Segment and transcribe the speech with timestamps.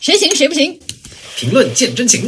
[0.00, 0.78] 谁行谁不行？
[1.36, 2.24] 评论见真情。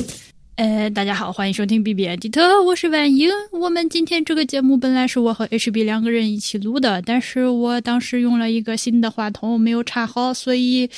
[0.57, 3.31] 呃，大家好，欢迎收听 B B Edit，我是婉莹。
[3.53, 10.91] 我们今天这个节目本来是我和 H B 两个人一起录的，但是我当时用了一个新的话筒，没有插好，所以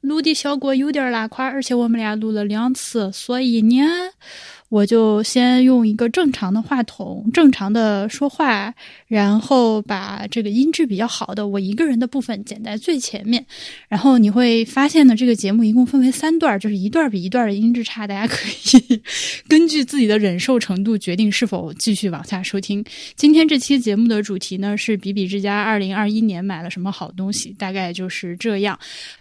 [0.00, 3.84] 录的效果有点拉胯，而且我们俩录了两次，所以呢。
[4.68, 8.74] 我就先用一个正常的话筒，正常的说话，
[9.06, 13.44] 然后把这个音质比较好的我一个人的部分剪在最前面。
[13.88, 19.00] 然后你会发现呢，这个节目一共分为三段，就是一段比一段的音质差，大家可以
[19.48, 22.84] 根据自己的忍受程度决定是否继续往下收听。
[23.16, 28.78] 今天这期节目的主题呢是比比之家二零二一年买了什么好东西，大概就是这样。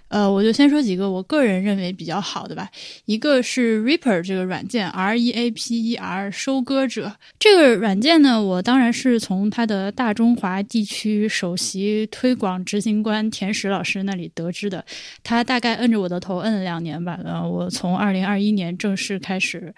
[0.09, 2.69] 呃，我就先说几个我个人认为比较好的吧。
[3.05, 14.83] 一个是 Reaper 这个软件，R E A P E R，收割者这个软件呢，我当然是从它的大中华地区首席推广执行官田石老师那里得知的。
[15.23, 19.73] 他大概摁着我的头摁了两年吧，呃，我从二零二一年正式开始。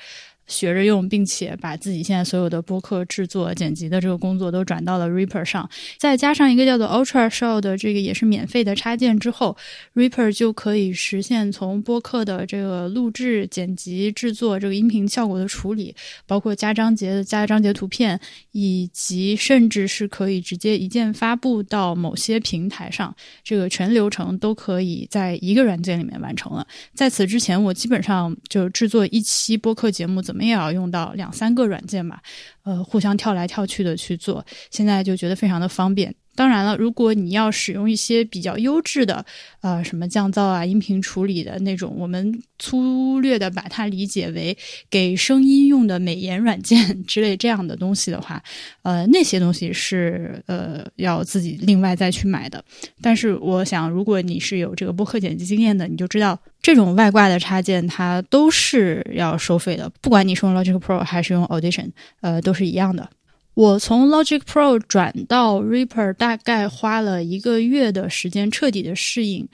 [0.49, 9.55] 学着用，并且把自己现在所有的播客制作、剪辑的这个工作都转到了 Reaper 上，再加上一个叫做 Ultra Show 的这个也是免费的插件之后
[9.93, 18.19] ，Reaper 就可以实现从播客的这个录制、剪辑、制作这个音频效果的处理，包括加章节的、加章节图片，
[18.51, 26.65] 以及甚至是可以直接一键发布到某些平台上，这个全流程都可以在一个软件里面完成了。
[26.95, 30.38] 在此之前，我基本上就制作一期播客节目怎么。
[30.39, 32.21] 我们也要用到两三个软件吧，
[32.63, 36.15] 呃，互相跳来跳去的去做，现在就觉得非常的方便。
[36.33, 39.25] 当然了，如果你要使用一些比较优质的，
[39.59, 44.57] 呃，什么降噪啊、音频处理的那种，我们粗略的把它理解为
[44.89, 48.41] 给声音用的美颜软件之类这样的东西的话，
[48.83, 52.63] 呃，那些东西是呃要自己另外再去买的。
[53.01, 63.09] 但是我想，如果你是有这个播客剪辑经验的，你就知道这种外挂的插件它都是要收费的，不管你是用 Logic Pro 还是用 Audition，呃，都是一样的。
[63.55, 69.45] 我从 Logic Pro 转到 Reaper 大概花了一个月的时间彻底的适应，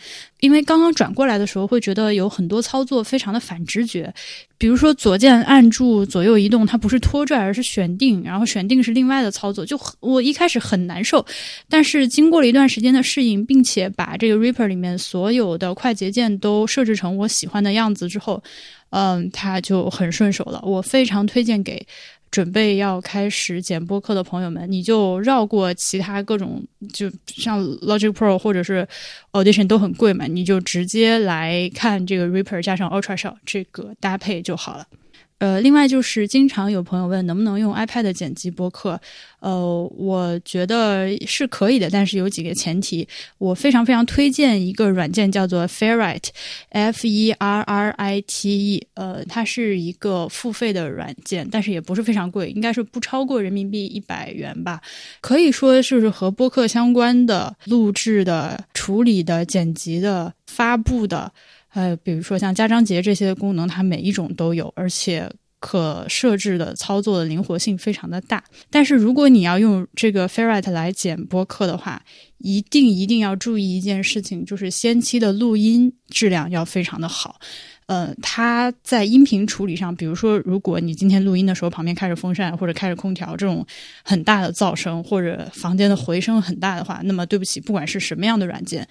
[0.42, 4.14] 因为刚刚转过来的时候会觉得有很多操作非常的反直觉，
[4.60, 11.26] 比如说左键按住左右移动，它不是拖拽而是选定，然后选定是另外的操作，就我一开始很难受，
[11.68, 18.44] 但是经过了一段时间的适应，并且把这个 Reaper 里面所有的快捷键都设置成我喜欢的样子之后，
[18.92, 20.62] 嗯，它就很顺手了。
[20.64, 21.88] 我非常推荐给。
[22.36, 28.86] 准备要开始剪播客的朋友们，你就绕过其他各种，就像 Logic Pro 或者是
[29.32, 34.86] Audition 都很贵嘛，你就直接来看这个 Reaper 加上 Ultra Shot 这个搭配就好了。
[35.40, 39.00] 呃，另外就是经常有朋友问能不能用 iPad 剪辑播客，
[39.42, 43.06] 呃，我觉得是可以的，但是有几个前提。
[43.38, 54.82] 我非常非常推荐一个软件叫做 Ferrite，F E R R I T E，呃，它是一个付费的软件，但是也不是非常贵，应该是不超过人民币一百元吧。
[55.20, 61.34] 可以说就是和播客相关的录制的、处理的、剪辑的、发布的。
[61.76, 68.42] 呃，比如说像加章节这些功能，它每一种都有，而且可设置的操作的灵活性非常的大。
[68.70, 72.02] 但是如果你要用这个 Ferrite 来剪播客的话，
[72.38, 77.40] 一定一定要注意一件事情，就是先期的录音质量要非常的好。
[77.88, 83.66] 呃，它在音频处理上，比如说如果你今天录音的时候旁边开着风扇或者开着空调这种
[84.04, 88.88] 很大的噪声，或者房间的回声很大的话，那么对不起，不管是什么样的软件。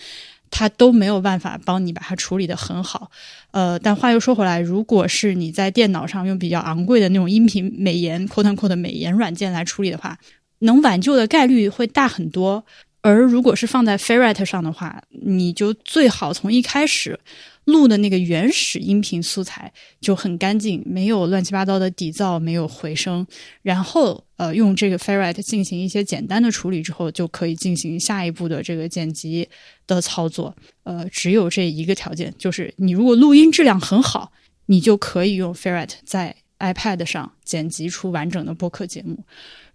[0.50, 3.10] 它都没有办法帮你把它处理的很好，
[3.50, 10.18] 呃，但话又说回来，如果是你在电脑上用比较昂贵的那种音频美颜 quote unquote 美颜软件来处理的话，
[10.60, 12.64] 能挽救的概率会大很多。
[13.02, 17.20] 而如果是放在 Ferrite 上的话，你就最好从一开始。
[17.66, 23.26] 录的那个原始音频素材就很干净，没有乱七八糟的底噪，没有回声。
[23.62, 29.48] 然后，呃，用这个 Ferrite 进行一些简单的处理之后，就可以进行下一步的这个剪辑
[29.86, 30.54] 的操作。
[30.82, 34.32] 呃，只有这一个条件，就是你如果录音质量很好，
[34.66, 39.24] 你就可以用 Ferrite 在 iPad 上剪辑出完整的播客节目。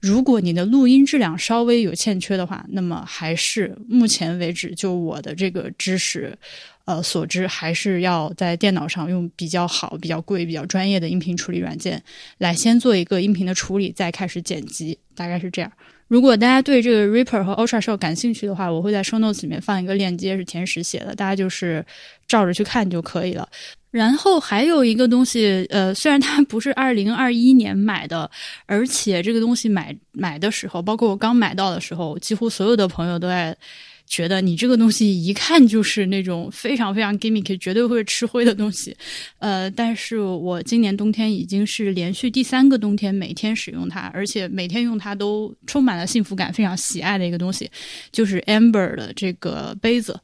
[0.02, 6.38] 如果你的录音质量稍微有欠缺的话，那么还是目前为止就我的这个知识。
[6.90, 12.02] 呃，所知还是要在电脑上用比较好、比较贵、比较专业的音频处理软件
[12.40, 15.72] 来先做一个音频的处理，再开始剪辑，大概是这样。
[16.08, 21.86] 如果大家对这个 Reaper 和 Ultra Show 感兴趣的话，我会在 Show Notes 里面放一个链接，是田石写的，大家就是
[22.28, 23.48] 照着去看就可以了。
[23.92, 28.28] 然后还有一个东西，呃，虽然它不是二零二一年买的，
[28.66, 33.56] 而且这个东西买买的时候，包括我刚买到的时候，几乎所有的朋友都在。
[34.10, 38.94] 觉得你这个东西一看就是那种非常非常 gimmick，绝对会吃灰的东西。
[39.38, 47.70] 呃，但是我今年冬天已经是连续第三个冬天每天使用它，而且每天用它都充满了幸福感，非常喜爱的一个东西，
[48.12, 50.20] 就是 Amber 的这个杯子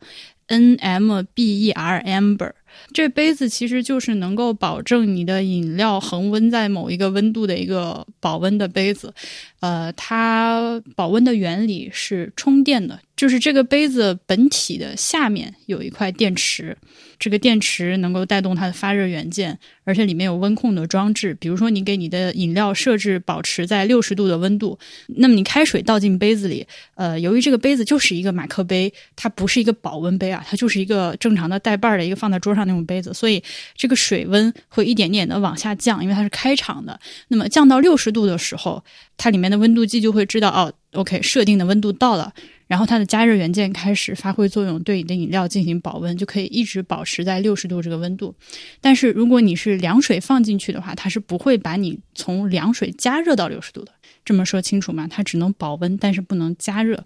[0.47, 2.51] ，N M B E R Amber。
[2.91, 9.13] 这杯子其实就是能够保证你的饮料恒温在某一个温度的一个保温的杯子。
[9.61, 16.77] 呃，它保温的原理是充电的，就是这个杯子本体的下面有一块电池，
[17.17, 21.33] 这个电池能够带动它的发热元件，而且里面有温控的装置。
[21.39, 24.77] 比如说，你给你的饮料设置保持在六十度的温度，
[25.07, 33.41] 那么你开水倒进杯子里，呃，由于这个杯子就是一个马克杯，它不是一个保温杯啊，它就是一个正常的带把儿的一个放在桌上那种杯子，所以
[33.77, 36.99] 这个水温会一点点的往下降，因为它是开场的。
[37.29, 38.83] 那么降到六十度的时候，
[39.15, 42.33] 它里面的温度计就会知道哦，OK，设定的温度到了，
[42.67, 48.33] 然后它的加热元件开始发挥作用，对你的饮料进行保温，就可以一直保持在六十度这个温度。
[48.81, 53.91] 但是如果你是凉水放进去的话，它是不会把你从凉水加热到六十度的。
[54.23, 55.07] 这么说清楚吗？
[55.07, 57.03] 它只能保温，但是不能加热。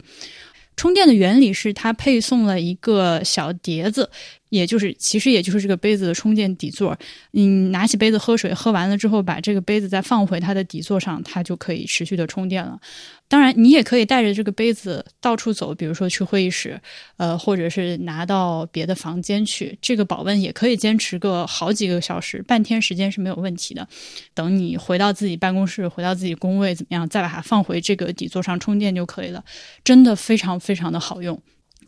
[0.78, 4.10] 充电的原理是它配送了一个小碟子。
[4.50, 6.98] 也就是，其实也就是这个杯子的充电底座。
[7.32, 12.80] 你拿起杯子喝水，喝完了之后，把这个杯子再放回它的底座上，它就可以持续的充电了。
[13.28, 16.82] 当然，你也可以带着这个杯子到处走，比如说去会议室，
[17.18, 19.78] 呃，或者是拿到别的房间去。
[19.80, 23.88] 这个保温也可以坚持个好几个小时，半天时间是没有问题的。
[24.34, 29.44] 等你回到自己办公室，回到自己工位怎么样，再把它放回这个底座上充电就可以了。
[29.84, 31.40] 真的非常非常的好用。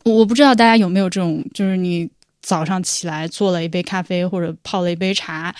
[0.04, 2.08] 我不知道大家有没有这种，就是你。
[2.42, 5.54] 早上起来做了一杯咖啡或者泡了一杯茶，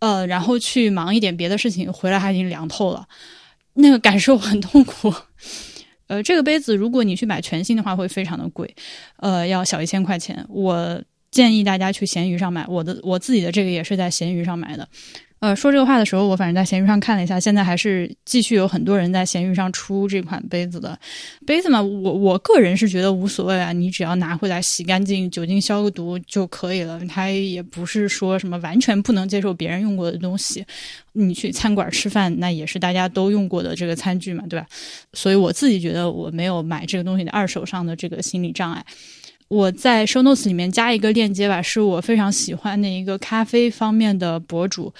[0.00, 3.06] 呃，然后去忙一点别的事情，回来还已经凉透了，
[3.74, 5.14] 那个感受很痛苦。
[6.06, 8.74] 呃，这个杯子如果你去买全新的话，会非常的贵，
[9.16, 10.44] 呃，要小一千块钱。
[10.50, 14.86] 我建议大家去闲鱼上买，我的我自己的这个也是在闲鱼上买的。
[15.44, 20.98] 呃，说这个话的时候，我反正在闲鱼上看了一下，现在还是继续有很多人在闲鱼上出这款杯子的
[21.46, 21.82] 杯子嘛。
[21.82, 26.98] 我我个人是觉得无所谓啊，你只要拿回来洗干净，酒精消个毒就可以了。
[27.06, 30.64] 它也不是说什么完全不能接受别人用过的东西。
[31.12, 34.66] 你去餐馆吃饭，那也是大家都用过的这个餐具嘛，对吧？
[35.12, 38.82] 所以我自己觉得我没有买这个东西的二手上的这个心理障碍。
[39.48, 44.90] 我在 show notes 里面加一个链接吧，是我非常喜欢的一个咖啡方面的博主。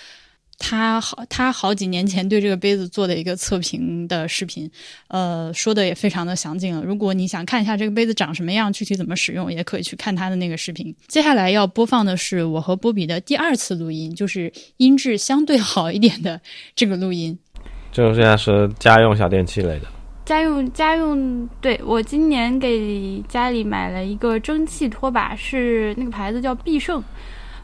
[0.67, 4.69] 他好，他好几年前对这个杯子做的一个测评的视频，
[5.09, 6.83] 呃，说的也非常的详尽了。
[6.83, 10.95] 如果你想看一下这个杯子长什么样，具体怎么使用，也可以去看他的那个视频。
[11.07, 16.41] 接下来要播放的是我和波比的第二次录音，就是音质相对好一点的
[16.75, 17.39] 这个录音。
[17.93, 19.87] 这种现在是家用小电器类的。
[20.25, 27.05] 家用家用，对我今年给家里买了一个蒸汽拖把，是那个牌子叫必胜。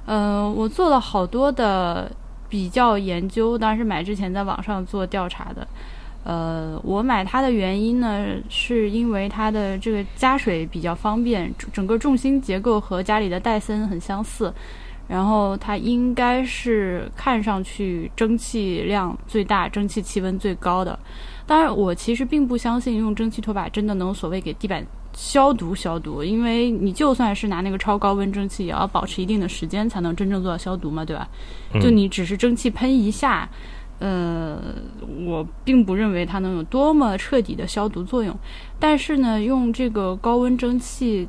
[0.05, 2.13] 呃，我做了好多的。
[2.51, 5.67] 比较研究，当时买之前在网上做调查的。
[6.23, 14.53] 呃，我买它的原因呢，是因为它的这个加水比较方便，整个重心结构和家里的戴森很相似。
[15.09, 20.97] 然后它应该是看上去蒸汽量最大、蒸汽气温最高的。
[21.47, 24.87] 当然，我其实并不相信用蒸汽拖把真的能所谓给地板。
[25.13, 31.29] 消毒消毒，因为你就算是拿那个超高温蒸汽，也要保持一定的时间才能真正做到消毒嘛，对吧？
[31.81, 33.49] 就你只是蒸汽喷一下，
[33.99, 34.59] 呃，
[35.27, 38.35] 我并不认为它能有多么彻底的消毒作用。
[38.79, 41.29] 但是呢，用这个高温蒸汽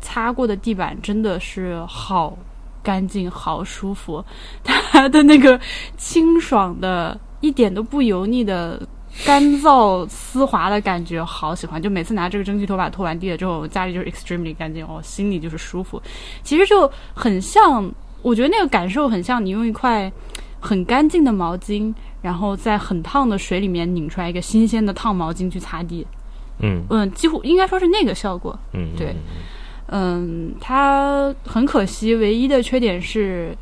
[0.00, 2.36] 擦过的地板真的是好
[2.82, 4.24] 干净、好舒服，
[4.64, 5.58] 它的那个
[5.96, 8.86] 清爽的、一点都不油腻的。
[9.24, 11.80] 干燥丝滑的感觉，好喜欢！
[11.80, 16.00] 就每次拿这个蒸汽拖把拖完地了之后，家里就是 extremely 干净哦，心里就是舒服。
[16.42, 17.90] 其实就很像，
[18.22, 20.12] 我觉得那个感受很像你用一块
[20.60, 26.06] 很干净的毛巾，然后在很烫的水里面拧出来一个新鲜的烫毛巾去擦地。
[26.60, 28.58] 嗯嗯，几乎应该说是那个效果。
[28.72, 29.14] 嗯，对。
[29.88, 33.56] 嗯，它很可惜，唯一的缺点是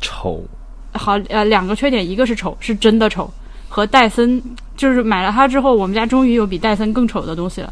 [0.00, 0.44] 丑。
[0.92, 3.30] 好，呃，两个缺点，一个是丑，是真的丑。
[3.68, 4.42] 和戴森
[4.78, 7.70] 就是买了它之后，我们家终于有比戴森更丑的东西了。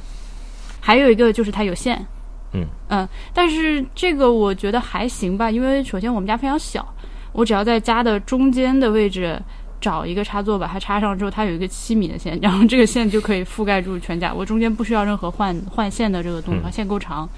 [0.80, 2.04] 还有一个就是它有线，
[2.52, 6.86] 嗯嗯，但是这个我觉得还行吧，因为首先我们家非常小，
[7.32, 9.40] 我只要在家的中间的位置
[9.80, 17.28] 找一个插座把它插上之后，它有一个七米的线，然后这个线就可以覆盖住全家，我中间不需要任何换换线的这个动作，线够长。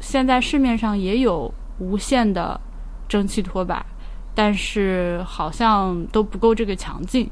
[0.00, 2.60] 现在市面上也有无线的
[3.08, 3.84] 蒸汽拖把，
[4.32, 7.28] 但是好像都不够这个强劲。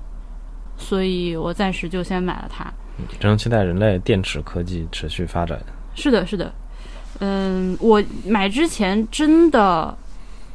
[0.77, 2.65] 所以我暂时就先买了它。
[3.21, 5.61] 只能期待人类电池科技持续发展。
[5.95, 6.53] 是的，是的。
[7.21, 9.97] 嗯，我买之前真的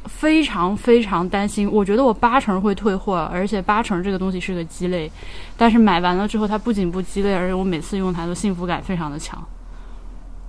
[0.04, 5.10] 非常非常担心，我觉得我八成会退货，而且八成这个东西是个鸡肋。
[5.56, 9.40] 但是买完了之后，它不仅不鸡肋，而且我每次用它都幸福感非常的强。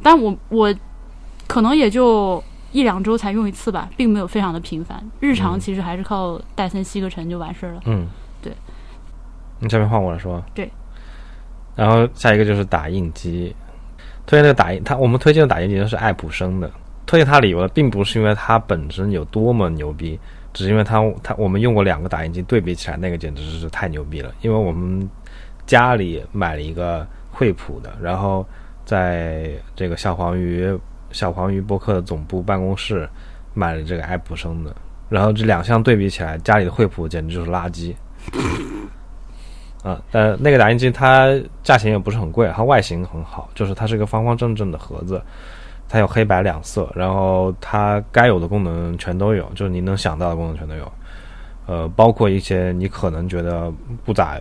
[0.01, 0.73] 但我我
[1.47, 5.03] 可能也就一两周才用一次吧，并没有非常的频繁。
[5.19, 7.81] 日常其实还是靠戴森吸个尘就完事儿了。
[7.85, 8.07] 嗯，
[8.41, 8.51] 对。
[9.63, 10.43] 你下面换我来说。
[10.53, 10.69] 对。
[11.75, 13.55] 然后下一个就是打印机，
[14.27, 16.69] 推荐那个打印，它我们推荐的打印机都是爱普生的。
[17.05, 20.19] 推荐它理由呢，并不是因为它本身有多么牛逼，
[20.53, 24.31] 只是因为它它我们用过两个打印机对比起来，那个简直是太牛逼了。
[24.41, 25.09] 因为我们
[25.65, 28.45] 家里买了一个惠普的，然后
[28.85, 30.77] 在这个小黄鱼
[31.11, 33.09] 小黄鱼博客的总部办公室
[33.53, 34.75] 买了这个爱普生的，
[35.09, 37.93] 然后这两项对比起来，家里的惠普简直就是垃圾。
[39.83, 45.21] 啊，但那个打印机它价钱也不是很贵，它外形很好，就是它是一个方方正正的盒子，
[45.89, 50.91] 它有黑白两色，然后它该有的功能全都有，就是你能想到的功能全都有，
[51.65, 53.69] 呃，包括一些你可能觉得
[54.05, 54.39] 不咋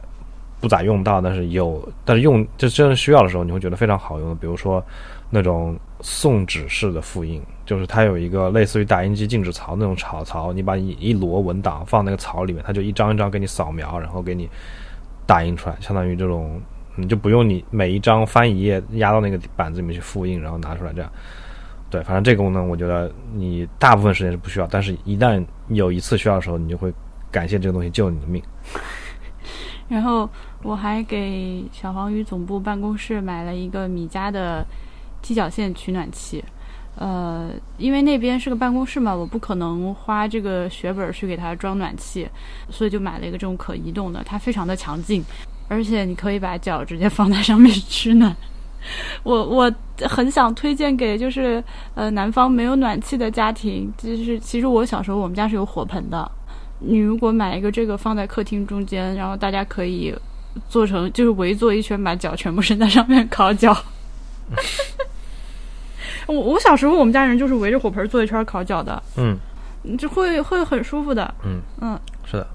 [0.60, 4.80] 不咋用到，但是有，但是用就真正需要的时候，你会觉得非常好用的，比如说
[5.28, 14.48] 那种送纸式的复印，就是它有一个类似于打印机静止槽那种槽槽，你把一一摞文档放那个槽里面，它就一张一张给你扫描，然后给你。
[15.26, 16.60] 打印出来，相当于这种，
[16.96, 21.10] 你就不用你每一张翻一页压到那个板子里面去复印，然后拿出来这样。
[21.90, 26.92] 对，反正这个功能我觉得你大部分时间是不需要，但是一旦有一次需要的时候，你就会
[27.30, 28.42] 感谢这个东西救你的命。
[29.88, 30.28] 然后
[30.62, 34.66] 我还给小黄鱼总部办公室买了一个米家的
[35.20, 36.42] 踢脚线取暖器。
[36.96, 42.28] 呃，因为那边是个办公室嘛，我不可能花这个血本去给它装暖气，
[42.68, 45.24] 所以就买了一个这种可移动的，它非常的强劲，
[45.68, 48.36] 而且你可以把脚直接放在上面取暖。
[49.22, 51.62] 我我很想推荐给就是
[51.94, 56.30] 呃南方没有暖气的家庭，就是其实我小时候我们家是有火盆的，
[56.80, 60.14] 你如果买一个这个放在客厅中间，然后大家可以
[60.68, 63.74] 做成就是围坐一圈，把脚全部伸在上面烤脚。
[66.26, 69.36] 我我小时候我们家人就是围着火盆坐一圈烤脚的，嗯，
[69.96, 71.60] 就会会很舒服的，嗯。
[71.80, 72.46] 嗯，是的，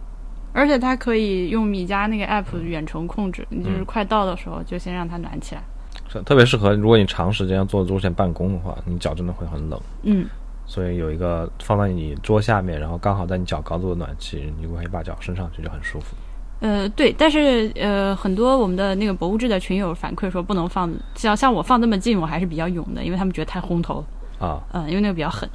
[0.54, 5.62] 而且它可以用米家那个 app 远程控制，你就是快到的时候就先让它暖起来，
[6.10, 10.26] 是特别适合如果你长时间要坐桌前办公的话，你脚真的会很冷，嗯，
[10.66, 16.16] 所以有一个放在你桌下面，然后刚好在你脚高度的暖气，你就可以把脚伸上去就很舒服。
[16.60, 24.04] 呃，对，但是呃，很多我们的那个博物志的群友反馈说不能放，像像我放这么近，我还是比较勇的，因为他们觉得太轰头
[24.40, 25.48] 啊，嗯，因为那个比较狠。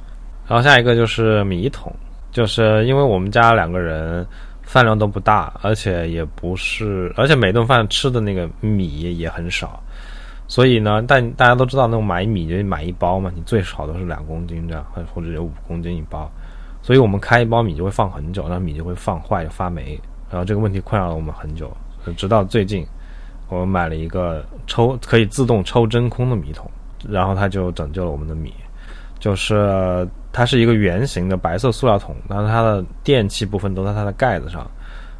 [0.47, 1.91] 然后下一个就是米桶，
[2.31, 4.25] 就是因为我们家两个人
[4.61, 9.83] 饭量都不大，而且也不是，而且每顿饭吃的那个米也很少，
[10.47, 16.31] 所以呢，但大家都知道那种买米就买一包嘛，你最少都是两公斤这样，或者有五公斤一包，
[16.81, 19.99] 所以我们开一包米就会放很久，那米就会放坏发霉。
[20.33, 21.71] 然后这个问题困扰了我们很久，
[22.17, 22.83] 直到最近，
[23.49, 26.67] 我们买了一个抽可以自动抽真空的米桶，
[27.07, 28.51] 然后它就拯救了我们的米。
[29.19, 34.69] 就是它是一个圆形的白色塑料桶，然后它的电器部分都在它的盖子上。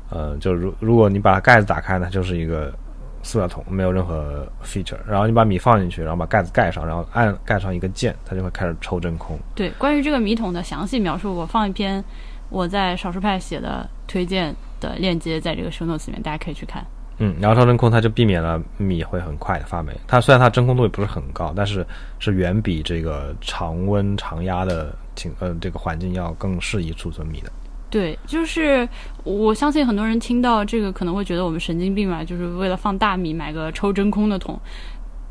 [0.10, 2.74] 呃，就如如果你把盖子打开，它就是一个
[3.22, 4.98] 塑料桶，没有任何 feature。
[5.08, 9.38] 然后你把米放进去，然后把盖子盖上，然后按盖上一个键，它就会开始抽真空。
[9.54, 12.04] 对，关于这个米桶的详细描述，我放一篇
[12.50, 14.54] 我在少数派写的推荐。
[14.84, 16.86] 的链接在这个 show notes 里面，大家可以去看。
[17.20, 19.94] 嗯，然后超真空它就避免了米会很快的发霉。
[20.08, 21.86] 它虽然它真空度也不是很高，但是
[22.18, 27.52] 是远比这个常温常压的情呃这个环境要更适宜储存米的。
[27.92, 28.90] 对，就是
[29.24, 34.60] 我相信很多人听到这个可能会觉得我们神经病嘛，就是为了放大米买个抽真空的桶，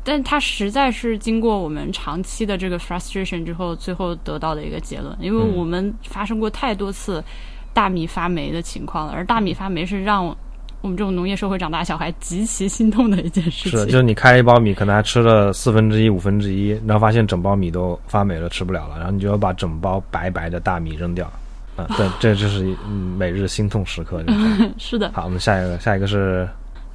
[0.05, 7.21] 但它实在是经过我们长期的这个 frustration 之后，最后得到的一个结论，因为我们发生过太多次。
[7.73, 10.25] 大米发霉的情况了，而大米发霉是让
[10.81, 13.79] 我们这种农业社会长大小孩极其心痛的一件事情。
[13.79, 21.25] 是，就是你开一包米，可能还吃了四分之一、五分之一，然后发现整包米都发霉了，吃不了了，然后你就要把整包白白的大米扔掉。
[21.75, 22.75] 啊， 这这就是
[23.17, 24.23] 每日心痛时刻。
[24.77, 25.11] 是的。
[25.13, 26.47] 好，我们下一个，下一个是，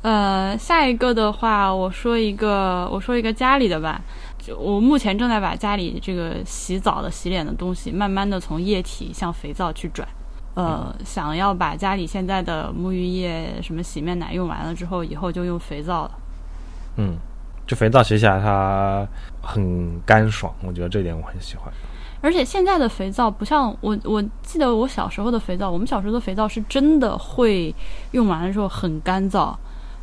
[0.03, 4.01] 呃，下一个的话，我说一个，我说一个家里的吧。
[4.39, 10.07] 就我目前正在把家里这个洗澡的、洗脸的东西，慢慢的从液体向肥皂去转。
[10.59, 16.11] 呃，想要把家里现在的沐浴液、什么洗面奶用完了之后，以后就用肥皂了。
[16.97, 17.17] 嗯，
[17.65, 19.07] 就肥皂洗起来它
[19.41, 21.73] 很干爽，我觉得这点我很喜欢。
[22.21, 27.73] 而且现在的肥皂不像我，我记得我小时候的肥皂，我们小时候的肥皂是真的会
[28.11, 29.55] 用完了之后很干燥，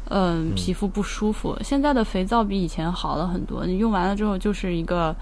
[0.08, 1.58] 嗯，皮肤不舒服。
[1.62, 5.14] 现在的肥皂比以前好了很多，你用完了之后就是一个。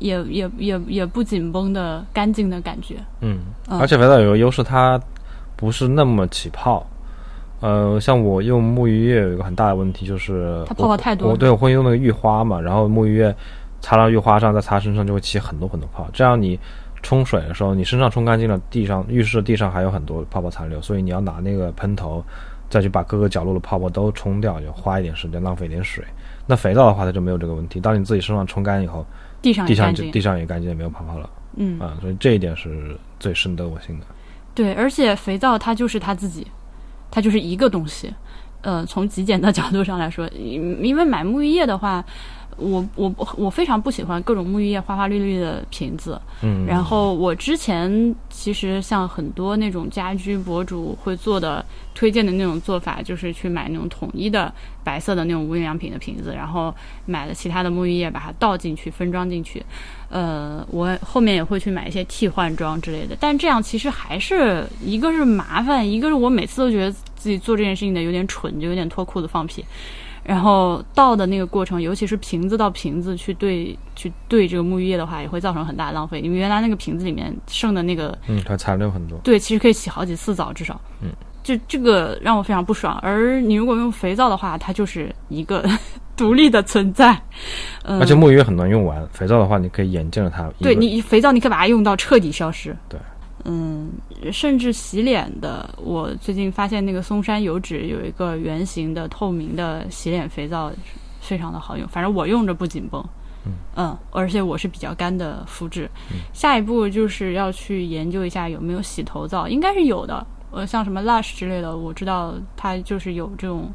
[0.00, 2.96] 也也也也不紧绷的干净的感觉。
[3.20, 5.00] 嗯，嗯而且肥皂有个优势，它
[5.56, 6.84] 不是那么起泡。
[7.60, 13.36] 呃，像我用沐浴液有一个很大的问题，就是它泡泡太多了我对我会用那个浴花嘛，然后沐浴液
[13.82, 16.08] 擦到浴花上，再擦身上就会起很多很多泡。
[16.10, 16.58] 这样你
[17.02, 22.24] 冲水的时候，你身上冲干净了，地上浴室地上还有很多泡泡残留，所以你要拿那个喷头
[22.70, 26.02] 再去把各个角落的泡泡都冲掉，就花一点时间，浪费一点水。
[26.46, 27.78] 那肥皂的话，它就没有这个问题。
[27.78, 29.04] 当你自己身上冲干以后，
[29.42, 34.06] 地上地上也干净，地上也干净，也没有泡泡了嗯，啊，所以这一点是最深得我心的。
[34.54, 36.46] 对，而且肥皂它就是它自己，
[37.10, 38.12] 它就是一个东西。
[38.62, 42.04] 呃，从极简的角度上来说，因因为买沐浴液的话，
[42.60, 46.20] 我我我非常不喜欢各种沐浴液花花绿绿的瓶子。
[46.42, 51.64] 嗯，然后我之前其实像很多那种家居博主会做的
[51.94, 54.52] 推荐的那种做法，就是去买那种统一的
[54.84, 56.74] 白色的那种无印良品的瓶子，然后
[57.06, 59.64] 买了其他的沐浴液把它倒进去分装进去。
[60.08, 69.64] 呃，我后面也会去买一些替换装之类的，但这样其实还是一个是麻烦，一个是我每次都觉得自己做这件事情的有点蠢，就有点脱裤子放屁。
[70.22, 76.20] 然后倒的那个过程，尤其是瓶子到瓶子去兑去兑这个沐浴液的话，也会造成很大的浪费。
[76.20, 79.18] 因为原来那个瓶子里面剩的那个嗯，它残留很多。
[79.24, 80.80] 对，其实可以洗好几次澡，至少。
[81.02, 81.08] 嗯，
[81.42, 82.98] 就这个让我非常不爽。
[83.02, 85.64] 而你如果用肥皂的话，它就是一个
[86.16, 87.18] 独立的存在。
[87.84, 90.50] 嗯，而且沐浴液很难用完，肥皂的话你可以眼见着它。
[90.58, 92.76] 对你肥皂，你可以把它用到彻底消失。
[92.88, 93.00] 对，
[93.44, 93.90] 嗯，
[94.32, 100.72] 甚至洗脸的，我最近发现那个松山油脂有一个圆形的透明的洗脸肥皂，
[101.20, 101.86] 非常的好用。
[101.88, 103.04] 反正我用着不紧绷。
[103.74, 105.88] 嗯而且我是比较干的肤质。
[106.34, 110.26] 下一步就是要去研究一下有没有洗头皂，应该是有的。
[110.50, 113.72] 呃，像什么 Lush 之类的，我知道它就是有这种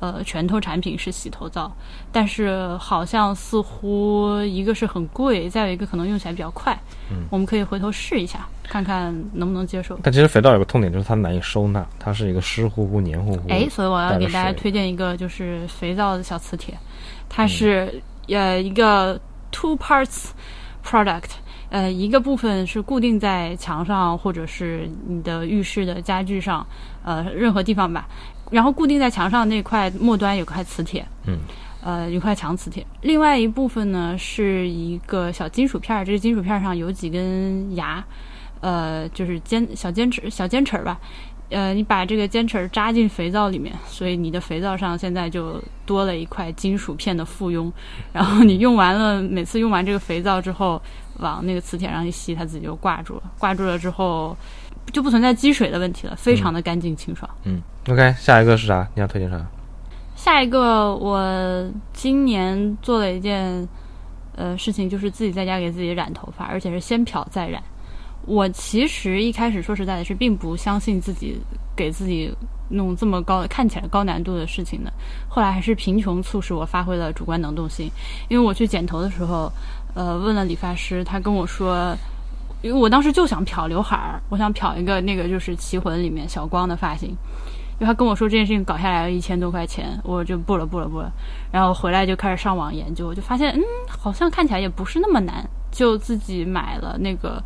[0.00, 1.70] 呃拳头产品是洗头皂，
[2.12, 6.78] 但是好像似乎一个是很贵，再有一个可能用起来比较快。
[7.10, 9.98] 嗯，我们可以回头试一下，看看能不能接受。
[10.02, 13.48] 但其实肥皂有个痛点，就是它难以收纳，它是一个湿乎乎、黏糊糊。
[13.48, 16.76] 哎，所以我要给大家推荐一个就是肥皂的小磁铁，
[17.28, 19.18] 它是、呃一个
[19.52, 20.30] two parts
[20.84, 21.30] product，
[21.70, 26.66] 呃一个部分是固定在墙上或者是你的浴室的家具上，
[27.04, 28.08] 呃任何地方吧，
[28.50, 31.38] 然后固定在墙上那块末端有块磁铁，嗯。
[31.82, 38.04] 呃，一块强磁铁，另外一部分呢是一个小金属片儿，这个金属片儿上有几根牙，
[38.60, 40.98] 呃，就是尖小尖齿小尖齿儿吧，
[41.50, 47.70] 呃，你把这个尖齿儿扎进肥皂里面，所以你的肥皂上现在就多了一块金属片的附庸。
[48.12, 50.82] 然后你用完了，每次用完这个肥皂之后，
[51.18, 53.22] 往那个磁铁上一吸，它自己就挂住了。
[53.38, 54.36] 挂住了之后，
[54.92, 57.30] 就不存在积水的问题了，非常的干净清爽。
[57.44, 58.88] 嗯，OK，下一个是啥？
[58.94, 59.44] 你要推荐啥？
[60.14, 63.68] 下一个，我今年做了一件
[64.34, 67.62] 呃事情，就是自己在家给自己染头发，而且是先漂再染。
[68.24, 71.38] 我其实一开始说实在的是，并不相信自己
[71.76, 72.34] 给自己
[72.68, 74.92] 弄这么高、看起来高难度的事情的。
[75.28, 77.88] 后来还是贫穷促使我发挥了主观能动性，
[78.28, 79.52] 因为我去剪头的时候，
[79.94, 81.96] 呃，问了理发师，他跟我说，
[82.62, 87.16] 因为我当时就想漂刘海儿，我想漂一个那个就是《棋魂》里面小光的发型。
[87.78, 91.12] 因为他跟我说这件事情搞下来要一千多块钱，我就不了不了不了，
[91.52, 97.42] 然后回来就开始上网研究，我就发现嗯，好像看起来也不是那么难，就自己买了那个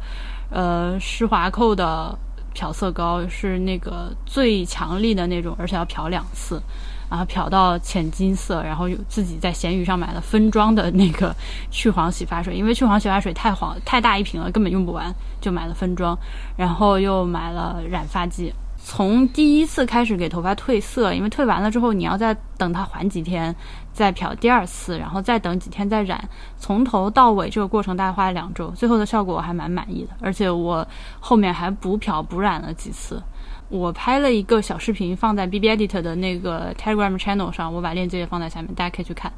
[0.50, 2.16] 呃施华蔻的
[2.54, 6.62] 漂色膏，是那个最强力的那种，而且要漂两次，
[7.10, 11.34] 然后漂到浅金色，然后又自己在闲鱼上买了分装的那个
[11.72, 16.16] 去黄洗发水，因为去黄洗发水太黄太大一瓶了，根本用不完，就买了分装，
[16.56, 18.54] 然后又买了染发剂。
[18.92, 23.54] 从第一次开始给头发褪色，因为褪完了之后，你要再等它缓几天，
[23.92, 30.84] 再漂第二次，然后再等几天再染，从头到尾这个过程大概花了两周，最后的效果我还蛮满意的，而且我
[31.20, 33.22] 后面还补漂补染了几次。
[33.68, 39.32] 我拍了一个小视频放在 B B Edit 的那个 Telegram channel 上，我把链接也放在下面，大家可以去看，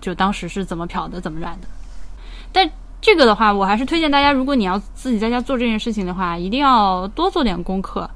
[0.00, 1.68] 就当时是怎么漂的，怎么染的。
[2.50, 2.68] 但
[3.00, 8.10] 这个的话，我还是推荐大家，如果你要自己在家做这件事情的话，一定要多做点功课。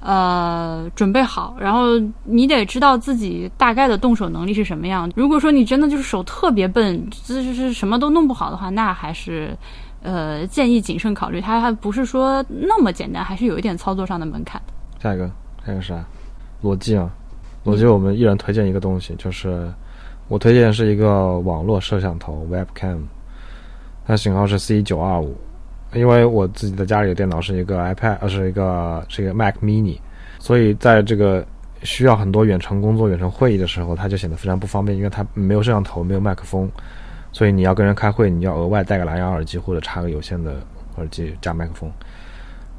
[0.00, 5.10] 呃，准备好，然后你得知道自己大概的动手能力是什么样。
[5.14, 9.54] 如果说你真的就是手特别笨，这就是什么都弄不好的话，那还是
[10.02, 11.38] 呃建议谨慎考虑。
[11.38, 14.58] 它还不是说那么简单，还是有一点操作上的门槛。
[15.02, 15.30] 下一个，
[15.66, 16.02] 下一个啥？
[16.62, 17.10] 逻辑啊，
[17.66, 19.70] 逻辑我们一人推荐一个东西，就是
[20.28, 23.00] 我推荐是一个网络摄像头 Webcam，
[24.06, 25.36] 它型号是 C 九二五。
[25.92, 29.98] 因为我自己的家里的电脑是一个 iPad，呃，是一个是一个 Mac Mini，
[30.38, 31.44] 所以在这个
[31.82, 36.70] 需要很多远程工作、远程会议的时候，它就显得非常不方便，因为它没有摄像头，没有麦克风。
[37.32, 40.56] 所以你要跟人开会，你要额外带个蓝牙耳机或者插个有线的
[40.96, 41.90] 耳机加麦克风。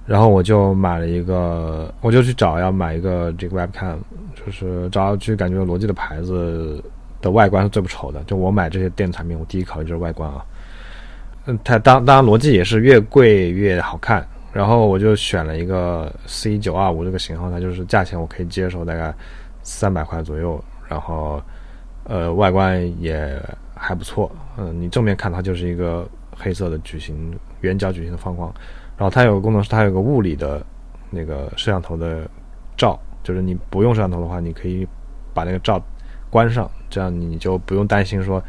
[0.06, 3.98] 然后我就买了一个，我就去找要买一个这个 Webcam，
[4.36, 6.84] 就是找去感觉罗技的牌子
[7.22, 8.22] 的外观是最不丑的。
[8.24, 10.44] 就我买这些电子产品，我第一考虑就是外观啊。
[11.46, 14.26] 嗯，它当当然逻辑也是越贵越好看。
[14.54, 19.14] 然后我就选了一个 C 九二五这个型号，它就是价钱我可以接受，大概
[19.64, 20.62] 三百块左右。
[20.90, 21.42] 然后
[22.04, 23.42] 呃，外观也
[23.74, 24.30] 还不错。
[24.58, 28.54] 嗯，你正面看它就是一个黑色的矩形圆角矩形的方框。
[28.98, 30.62] 然后它有个功能是它有个物理的
[31.10, 32.30] 那个摄像头的
[32.76, 34.86] 罩，就是你不用摄像头的话，你可以
[35.34, 35.82] 把那个罩
[36.30, 38.44] 关上，这样你就不用担心说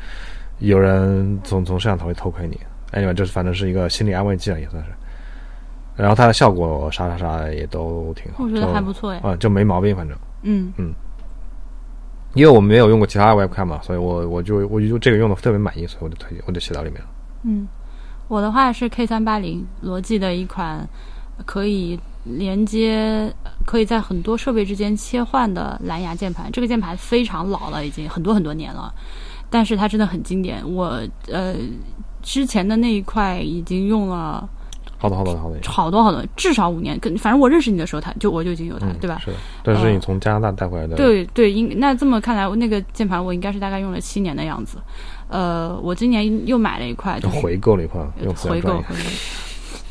[0.59, 2.59] 有人从从摄像头里偷窥你。
[2.93, 4.91] Anyway，就是反正是一一个心理安慰剂了，也算是。
[5.97, 10.93] 然后它的效果啥啥啥也都挺好，我觉得还不错哎，啊，就没毛病，反正，嗯嗯，
[12.35, 17.09] 因为我没有用过其他 Webcam 嘛，所以我我就我就这个用的特别满意，所以我就推荐，我就写到里面了。
[17.45, 17.69] 嗯，
[18.29, 20.89] 我的话是 K 三八零罗技的一款
[21.45, 23.31] 可以连接，
[23.67, 26.51] 可以在很多设备之间切换的蓝牙键盘。
[26.51, 28.93] 这个键盘非常老了，已经很多很多年了，
[29.51, 30.63] 但是它真的很经典。
[30.67, 31.01] 我
[31.31, 31.55] 呃
[32.23, 34.49] 之前的那一块已经用了。
[34.99, 36.97] 好多好多好多，好多好多，至少五年。
[37.01, 39.21] 跟反正我认识你的时候，他就我就已经有它，对吧？
[39.25, 40.95] 是的，这是你从加拿大带回来的。
[40.95, 44.79] 对对，应那这么看来，那个键盘我应该是大概用了七年的样子。
[45.29, 48.01] 呃，我今年又买了一块，就回购了一块，
[48.49, 48.85] 回购回购。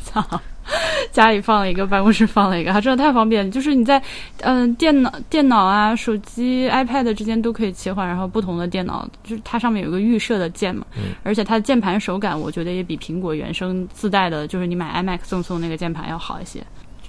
[0.02, 0.24] 操！
[1.12, 3.50] 家里放了一个，办公室放了一个，它真的太方便。
[3.50, 4.02] 就是你在
[4.40, 10.86] 嗯电脑、电脑啊、手机、iPad 之间都可以切换，然后不同的电脑，就是它上面有一个预设的键嘛。
[10.96, 11.14] 嗯。
[11.22, 16.62] 而且它的键盘手感，我觉得也比苹果原生自带的，就是你买 iMac 赠送那个键盘要好一些，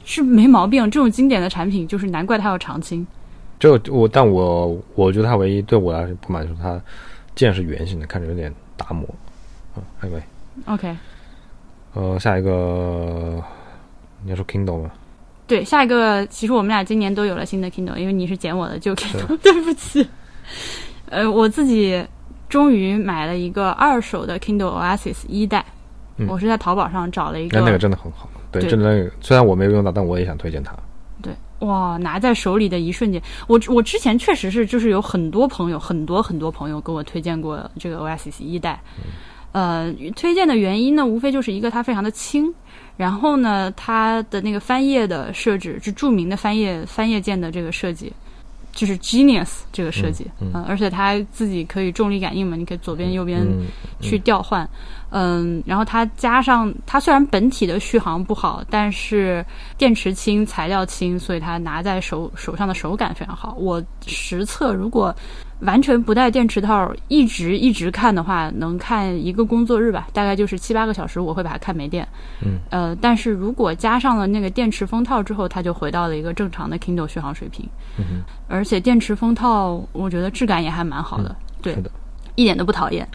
[0.04, 0.84] 是没毛病。
[0.92, 3.06] 这种经典的产品，就是难怪它要长青。
[3.60, 6.82] 就我，但我我觉得它唯一对我来说不满就是它
[7.34, 9.08] 键是圆形的，看着有点打磨。
[9.78, 10.22] 嗯，Anyway。
[10.66, 10.96] OK。
[11.94, 13.42] 呃，下一个
[14.24, 14.92] 你要说 Kindle 吗？
[15.46, 20.08] 对，下一个其实我们俩今年都有了新的 Kindle，因为你是捡我的旧 Kindle， 对不起。
[21.10, 22.04] 呃，我自己
[22.50, 25.64] 终于买了一个二手的 Kindle Oasis 一代，
[26.28, 30.74] 我是在淘宝上找了一个，那那个真的很好，对，真的虽然我没有用到，但我也想推荐它。
[31.22, 38.82] 对，哇，拿在手里的一瞬间，我我之前确实是就是有很多朋友，很多很多朋友跟我推荐过这个 Oasis 一代。
[39.54, 42.52] 呃，推荐的原因呢，无非就是一个它非常的轻，
[42.98, 48.12] 然后呢，它的那个翻页的设置是著名的翻页翻页键的这个设计，
[48.72, 53.46] 就是 Genius 这个设计，嗯，而且它自己可以重力感应嘛，你可以左边右边
[54.02, 54.68] 去调换，
[55.12, 59.46] 嗯，然后它加上它虽然本体的续航不好，但是
[59.78, 63.56] 电池轻，材料轻，所以它拿在手手上的手感非常好。
[63.60, 65.16] 我实测如果。
[65.62, 72.08] 完全不带电池套，一直一直看的话，能看一个工作日吧，大概就是七八个小时，我会把它看没电。
[72.44, 77.68] 嗯，呃，但是如果加上了那个电池封套之后，它就回到了一个正常的 Kindle 续航水平。
[77.98, 81.76] 嗯而且电池封套，我觉得质感也还蛮好的，对，
[82.36, 83.08] 一点都不讨厌。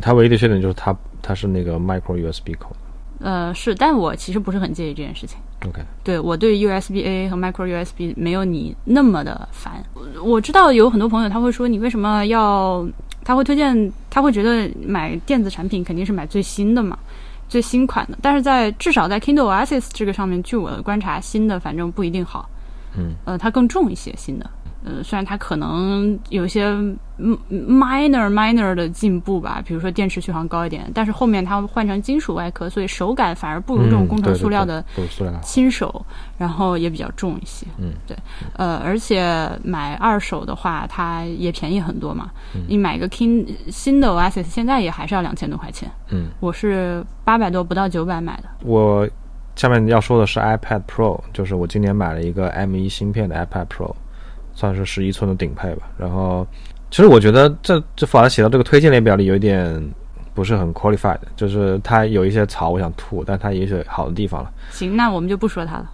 [0.00, 2.74] 它唯一的缺点就是它它是那个 Micro USB 口。
[3.22, 5.38] 呃，是，但我其实不是很介意这件事情。
[5.66, 9.82] OK，对我对 USB A 和 Micro USB 没有你那么的烦。
[10.22, 12.84] 我知道有很多朋友他会说你为什么要，
[13.24, 16.98] 他会推荐，他会觉得买电子产品肯定是买最新的嘛，
[17.48, 18.18] 最新款的。
[18.20, 22.48] 但是在至少在 Kindle Oasis 这个上面，据我的观察，新的反正不一定好。
[22.96, 24.50] 嗯，呃，它更重一些，新的。
[24.84, 26.72] 呃，虽然它可能有些
[27.50, 34.84] minor minor 的进步吧，比如说电池续航高一点，但是后面它换成金属外壳，所以手感反而不如这种工程塑料的
[35.40, 36.04] 轻手，
[36.36, 37.66] 然后也比较重一些。
[37.78, 38.16] 嗯，对，
[38.56, 42.30] 呃，而且买二手的话，它也便宜很多嘛。
[42.66, 45.88] 你买个 King 新的 Oasis，现在也还是要两千多块钱。
[46.10, 48.48] 嗯，我是八百多，不到九百买的。
[48.64, 49.08] 我
[49.54, 53.94] 下面要说的是 iPad Pro，就是我今年买了一个 M1 芯片的 iPad Pro。
[54.54, 55.88] 算是十一寸的顶配吧。
[55.96, 56.46] 然后，
[56.90, 59.82] 其实我觉得这这反而写到这个推荐列表里有一点
[60.34, 64.50] 不是很 qualified，就是它有一些槽我想吐，但它也许好的地方了。
[64.70, 65.90] 行，那我们就不说它了。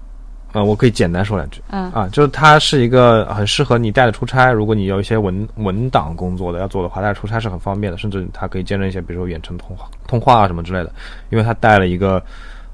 [0.53, 1.61] 呃，我可以简单说两句。
[1.69, 7.99] 嗯啊，就是它是一个很适合你带着出差，如果你有一些文文档工作的要做的话，带着出差是很方便的。
[7.99, 10.93] 甚至它可以兼任一些，比如说远程通话、通话啊什么之类的，
[11.31, 12.23] 因为它带了一个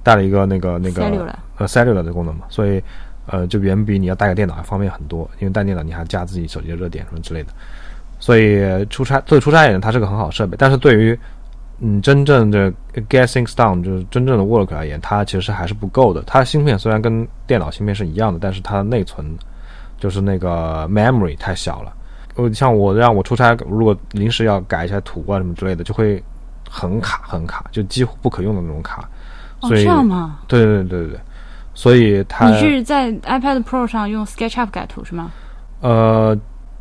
[0.02, 1.02] 带了一个那个那个
[1.56, 2.82] 呃 cellular 的功能嘛，所以。
[3.26, 7.50] 呃，就远比你要带个电脑要方便很多，因为带电脑你还加自己手机的热点什么之类的，
[8.18, 10.56] 所以出差作为出差人，它是个很好的设备。
[10.58, 11.18] 但是对于
[11.80, 12.70] 嗯真正的
[13.08, 16.22] get things done，就是真正的 work 而言，它其实还是不够的。
[16.26, 19.26] 它芯片虽然跟电脑芯片是一样的，但是它的内存
[19.98, 21.92] 就是那个 memory 太小了。
[22.36, 26.22] 我，像我让我出差，如果临时要改一下图啊什么之类的，就会
[26.68, 29.08] 很卡很卡，就几乎不可用的那种卡。
[29.60, 30.38] 哦，所以这样吗？
[30.48, 31.20] 对对对对对，
[31.74, 35.32] 所以它你是在 iPad Pro 上用 SketchUp 改图是吗？
[35.80, 36.38] 呃，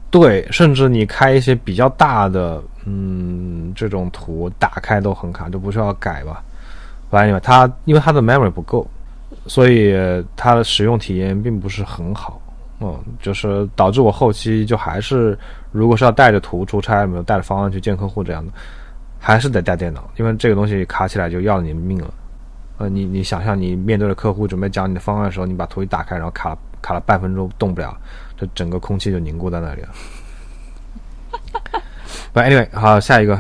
[0.10, 6.44] 对，甚至你开一些比较大的，嗯，这种图打开都很卡，就不需要改吧。
[7.10, 8.88] 反正它因为它的 memory 不够，
[9.48, 9.94] 所以
[10.36, 12.40] 它的使用体验并不是很好。
[12.80, 15.38] 嗯，就是导致我后期就还是，
[15.72, 18.52] 如果是要带着图出差，没有带着方案去见客户这样的，
[19.20, 22.14] 还是得带电脑，因为这个东西卡起来就要你命了。
[22.90, 27.96] 你你想象你面对着客户准备讲你的方案的时候，你把图一打开，然后卡卡了半分钟动不了，
[28.38, 29.90] 这整个空气就凝固在那里了。
[32.32, 33.40] 不，anyway，好，下一个，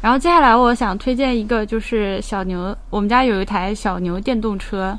[0.00, 4.98] 然后接下来我想推荐一个，就是小牛，我们家有一台小牛电动车。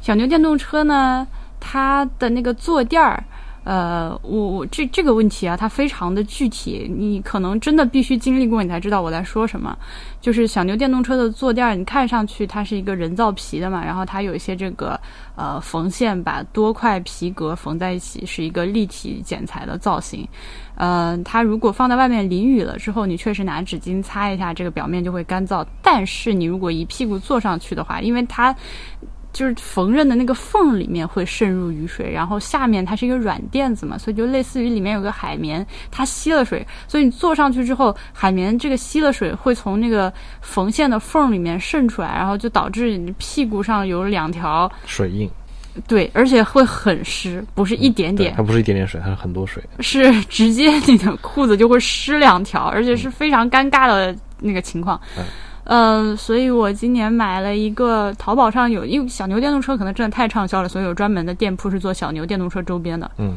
[0.00, 1.26] 小牛电动车呢，
[1.58, 3.24] 它的那个坐垫儿，
[3.66, 9.76] 呃，我我这这个问题啊，它非常的具体，你可能真的必须经历过，你才知道我在说什么。
[10.20, 14.98] 就是小牛电动车的坐垫，你看上去它是一个人造皮的嘛，然后它有一些这个
[15.34, 20.26] 呃缝线，把多块皮革缝在一起，是一个立体剪裁的造型。
[20.76, 25.66] 呃，它如果放在外面淋雨了之后，你确实拿纸巾擦一下，这个表面就会干燥。
[25.82, 28.54] 但是你如果一屁股坐上去的话，因为它
[29.36, 45.28] 就是缝纫的那个缝里面会渗入雨水，然后下面它是一个软垫子嘛，所以就类似于里面有个海绵，它吸了水，所以你坐上去之后，海绵这个吸了水会从那个缝线的缝里面渗出来，然后就导致你屁股上有两条，水印，
[45.86, 49.62] 对，而且会很湿，不是一点点，对它不是一点点水，它是很多水。
[49.80, 54.98] 是直接你的裤子就会湿两条，而且是非常尴尬的那个情况。
[55.18, 55.24] 嗯
[55.66, 63.10] 呃，所以我今年买了一个淘宝上有，因为小牛电动车可能真的太畅销了，所以有专门的店铺是做小牛电动车周边的。
[63.18, 63.36] 嗯，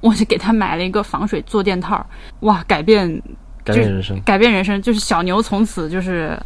[0.00, 2.06] 我就给他买了一个防水坐垫套，
[2.40, 3.10] 哇，改变
[3.64, 4.20] 改变人生。
[4.22, 6.38] 改变人生，就是小牛从此就是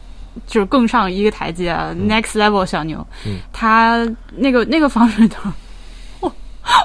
[0.47, 3.07] 就是更上一个台阶啊、n e x t level 小牛。
[3.27, 5.53] 嗯它那个那个防水套，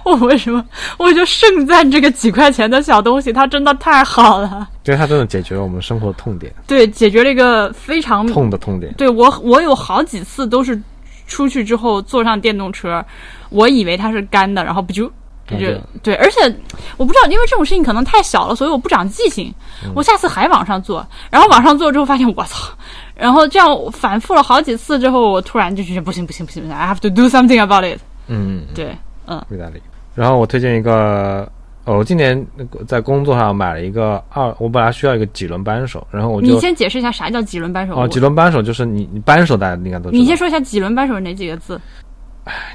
[0.03, 0.63] 我 我为什么
[0.97, 8.93] 我就盛赞这个几块钱的小东西，它真的太好了，因为它真的解决了我们生活的痛点，对，解决了一个非常痛的痛点。
[8.93, 10.79] 对我，我有好几次都是
[11.27, 13.03] 出去之后坐上电动车，
[13.49, 15.11] 我以为它是干的，然后不就。
[15.49, 16.41] 就对对，而且
[16.95, 19.51] 我不知道，因为这种事情可能太小了，所以我不长记性。
[19.95, 22.69] 我下次还往上坐，然后往上坐之后发现我操，
[23.15, 27.99] 然后这样反复了好几次之后，我突然就觉得不行不行不行不行，I have to do something about it。
[28.27, 28.95] 嗯，对，
[29.29, 29.81] 嗯，意大利。
[30.15, 31.49] 然后我推荐一个，
[31.85, 32.45] 哦，我今年
[32.87, 37.95] 在工作上买了一个二，我本来需要一个几轮扳手，然后我就你先解释一下啥叫几轮扳手。
[37.95, 40.19] 哦，几轮扳手就是你你扳手大家应该都知道。
[40.19, 41.79] 你先说一下几轮扳手是哪几个字？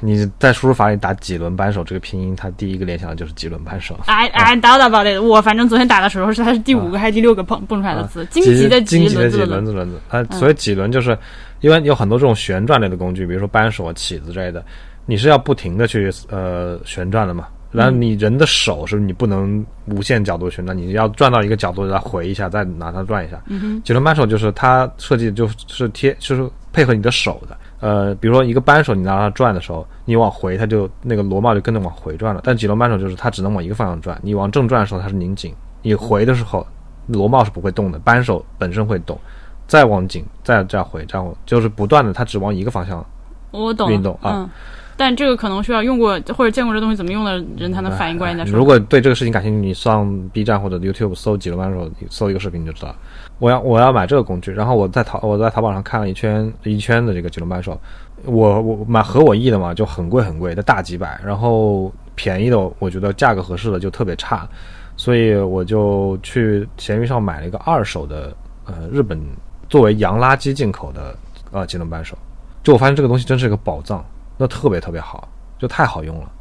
[0.01, 3.99] 你在输入法里打几轮扳手这个拼音，它第一个联想的就是几轮扳手。
[4.05, 5.21] I doubt about it。
[5.21, 8.25] 我反正昨天打的时候是它是第五个还是第六个蹦蹦出来的字？
[8.27, 9.65] 荆棘的，荆棘的棘，轮子轮。
[9.65, 9.99] 子轮子。
[10.07, 11.17] 它所以几轮就是，
[11.59, 14.63] 因为有很多这种旋转类的工具，比如说扳手啊、起子之类的，
[15.05, 17.47] 你是要不停的去呃旋转的嘛。
[17.71, 23.41] 然后你人的手是不是你不能无限角度旋转，你要转到一个角度再回一下，再拿它转一下。
[23.47, 27.57] 嗯几轮扳手就是它设计的就是贴，就是配合你的手的。
[27.81, 32.39] 呃，比如说一个扳手，你拿它转的时候，你往回，它就那个螺帽就跟着往回转了。
[32.45, 36.65] 但几轮扳手就是它只能往一个方向转，你往正转的时候它是拧紧，你回的时候
[37.07, 39.19] 螺帽是不会动的，扳手本身会动，
[39.67, 43.05] 再往紧，再再回，这样就是不断的，它只往一个方向。
[43.51, 44.49] 我懂运动啊嗯，
[44.97, 48.57] 但这个可能需要用过或者见过这东西怎么用的人才能反应过来你在说。
[48.57, 52.95] 如果对这个事情感兴趣，你上 B 站或者 YouTube 搜几轮扳手，搜一个视频你就知道了。
[53.39, 57.77] 我要我要买这个工具，然后我在淘我在淘宝上看了一圈一圈的这个几轮扳手，
[58.23, 64.47] 我我买合我意的嘛，就很贵很贵的大几百，然后便宜的我觉得价格合适的就特别差，
[64.95, 68.33] 所以我就去闲鱼上买了一个二手的
[68.65, 69.19] 呃日本
[69.67, 71.13] 作为洋垃圾进口的
[71.51, 72.17] 呃几轮扳手，
[72.63, 74.03] 就我发现这个东西真是一个宝藏，
[74.37, 76.31] 那特别特别好，就太好用了。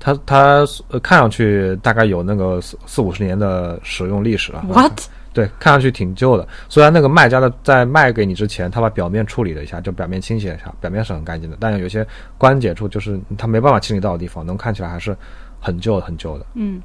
[0.00, 4.64] 它它呃看上去大概有那个四四五十年的使用历史了。
[4.68, 5.00] What？
[5.34, 6.46] 对，看上去挺旧的。
[6.68, 12.04] 虽然那个卖家的在卖给你之前，他把表面处理了一下，就表面清洗了一下，表面是很干净的，但有些
[12.36, 15.16] 关节处就是他没办法清理到的地方，能看起来还是
[15.60, 16.46] 很旧很旧的。
[16.54, 16.80] 嗯，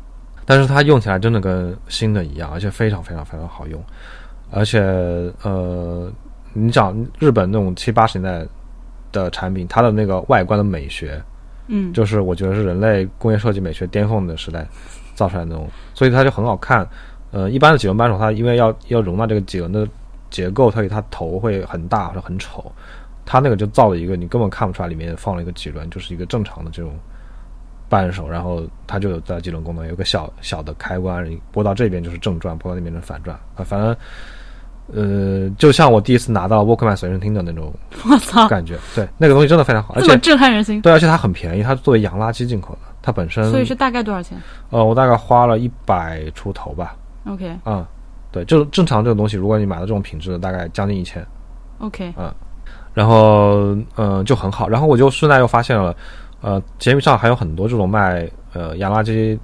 [0.45, 3.83] 但是它用起来真的跟新的一样，而且非常非常非常好用。
[4.51, 4.81] 而且
[5.41, 6.11] 呃，
[6.51, 8.47] 你讲日本那种七八十年代
[9.13, 11.23] 的产品，它的那个外观的美学，
[11.67, 14.67] 嗯，就是我觉得是人类工业设计美学巅峰的时代
[15.15, 16.85] 造出来的那种，所以它就很好看。
[17.31, 19.87] 呃，一般的几轮扳手，它因为要要容纳这个几轮的
[20.29, 22.69] 结构，所以它头会很大或者很丑。
[23.25, 26.91] 它那个就造了一个你根本看不出来里面放了一个几轮，就是一个正常的这种
[27.89, 33.63] 扳手，然后它就有带几轮功能，有个小小的开关，拨到这边就是正转，拨到那边是反转啊。
[33.63, 33.95] 反正
[34.91, 37.73] 呃，就像我第一次拿到 Walkman 随身听的那种
[38.09, 40.81] 我操，感觉，对，那个东西真的非常好，而且震撼人心。
[40.81, 44.37] 对，而且它很便宜，它作为洋垃圾进口的，它本身所以是大概多少钱？
[44.69, 47.55] 呃，我大概花了一百出头吧，？OK。
[47.65, 47.85] 嗯，
[48.31, 51.25] 对，就正常这种东西，如果你买到这种品质的，大概将近一千
[51.79, 52.33] ，OK，嗯
[52.93, 55.95] 然后呃就很好，然后我就顺带又发现了，
[56.41, 59.35] 呃，节目上还有很多这种卖呃洋垃圾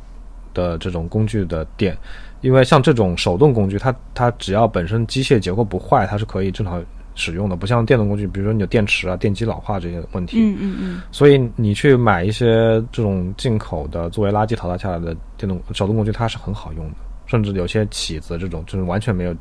[0.53, 1.97] 的这种工具的店，
[2.41, 6.83] 因为像这种手动工具，它它只要本身机械结构不坏，它是可以正常
[7.15, 12.45] 使用的，不像电动工具，比如说你有电池啊、电机老化这些问题，嗯嗯嗯，所以你去买一些
[12.91, 19.35] 这种进口的作为垃圾淘汰下来的电动手动工具，它是很好用的，甚至有些起子这种就是完全没有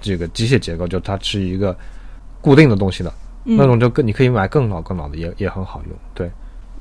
[0.00, 1.74] 这个机械结构，就它是一个
[2.42, 3.10] 固定的东西的、
[3.44, 3.56] 嗯。
[3.56, 5.96] 那种，就更你可以买更老更老的，也也很好用。
[6.12, 6.30] 对，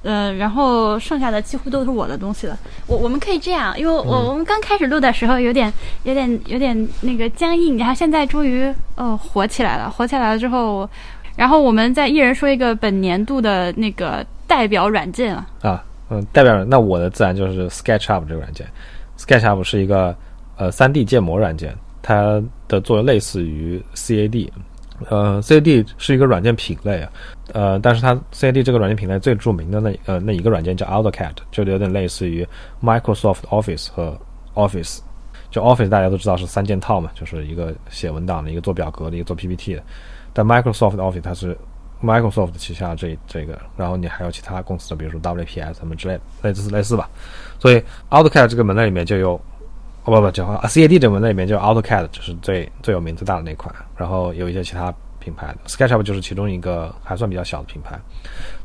[0.06, 2.58] 呃，然后剩下的几乎都是我的东西了。
[2.86, 10.88] 我我们可以这样，因为我、嗯我们刚开始录的时候有点有点有点那个僵硬，然后现在终于呃火起来了，火起来了之后，
[11.36, 15.48] 然后我们再一人说一个本年度的那个代表软件啊。
[15.62, 18.66] 啊，嗯，代表那我的自然就是 SketchUp 这个软件。
[19.18, 20.16] SketchUp 是一个
[20.56, 24.50] 呃 3D 建模软件，它的作用类似于 CAD。
[25.10, 27.12] 呃，CAD 是一个软件品类啊，
[27.54, 32.48] 呃，但是它 CAD 这个软件品类最著名的那呃那一个软件叫 AutoCAD，就有点类似于
[32.82, 34.18] Microsoft Office 和
[34.54, 35.00] Office。
[35.52, 39.84] 就 Office 大家都知道是三件套嘛，就是一个写文档的，一个做表格的，一个做 PPT 的。
[40.34, 41.58] 但 Microsoft Office 它是
[42.04, 47.10] Microsoft 旗下这这个，然后你还有其他公司的，比如说 WPS 什么之类的，类似类似吧。
[47.58, 49.40] 所以 AutoCAD 这个门类里面就有，
[50.06, 58.00] 哦不不，叫啊 CAD 这个门类里面就是 AutoCAD，就是最最有名最大的那款，然后有一些其他品牌的 SketchUp 就是其中一个还算比较小的品牌。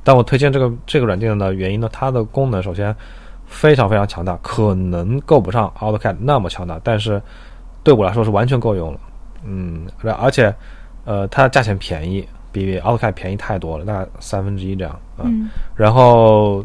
[0.04, 2.94] 但我推荐这个这个软件的原因呢，它的功能首先
[3.46, 7.20] 非常非常强大，可能够不上 AutoCAD 那么强大，但是
[7.82, 9.00] 对我来说是完全够用了。
[9.42, 9.86] 嗯，
[10.18, 10.54] 而且
[11.06, 15.00] 呃，它的价钱便宜，比 AutoCAD 便宜太多了，大概三分之一这样。
[15.22, 16.64] 嗯然后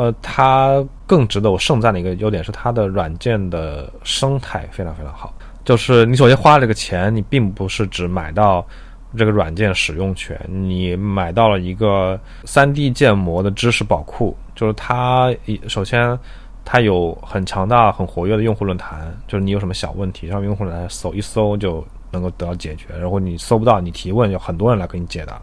[0.00, 5.34] 呃，它更值得我盛赞的一个优点是它的软件的生态非常非常好。
[5.64, 8.66] 就是你首先花这个钱，你并不是只买到
[9.16, 15.34] 这个软件使用权，你买到了一个 3D 建模的知识宝库，就是它
[15.68, 16.18] 首先。
[16.62, 22.86] 它有很强大、很活跃的用户论坛，就是你有什么小问题，上面用户来搜一搜就能够得到解决。
[22.96, 25.40] 然后你搜不到，你提问有很多人来给你解答。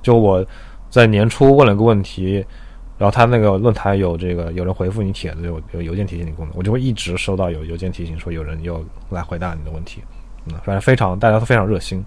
[0.00, 0.42] 就我
[0.88, 2.42] 在年初问了个问题，
[3.00, 10.02] 然后他那个论坛有这个有人回复你帖子，有有邮件提醒你功能，我就会一直收到有邮件提醒说有人又来回答你的问题。
[10.44, 12.04] 嗯，反正非常大家都非常热心。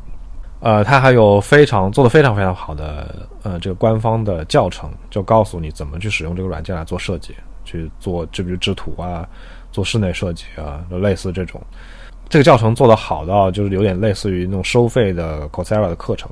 [0.60, 7.34] 呃，他还有非常做的非常非常好的呃这个官方的教程，就告诉你怎么去使用这个软件来做设计，
[7.65, 9.27] 去做就比如制图啊，
[9.71, 11.60] 做室内设计啊，就类似这种。
[12.29, 16.29] 这个教程做得好到就是有点类似于那种收费的 Coursera 的课程，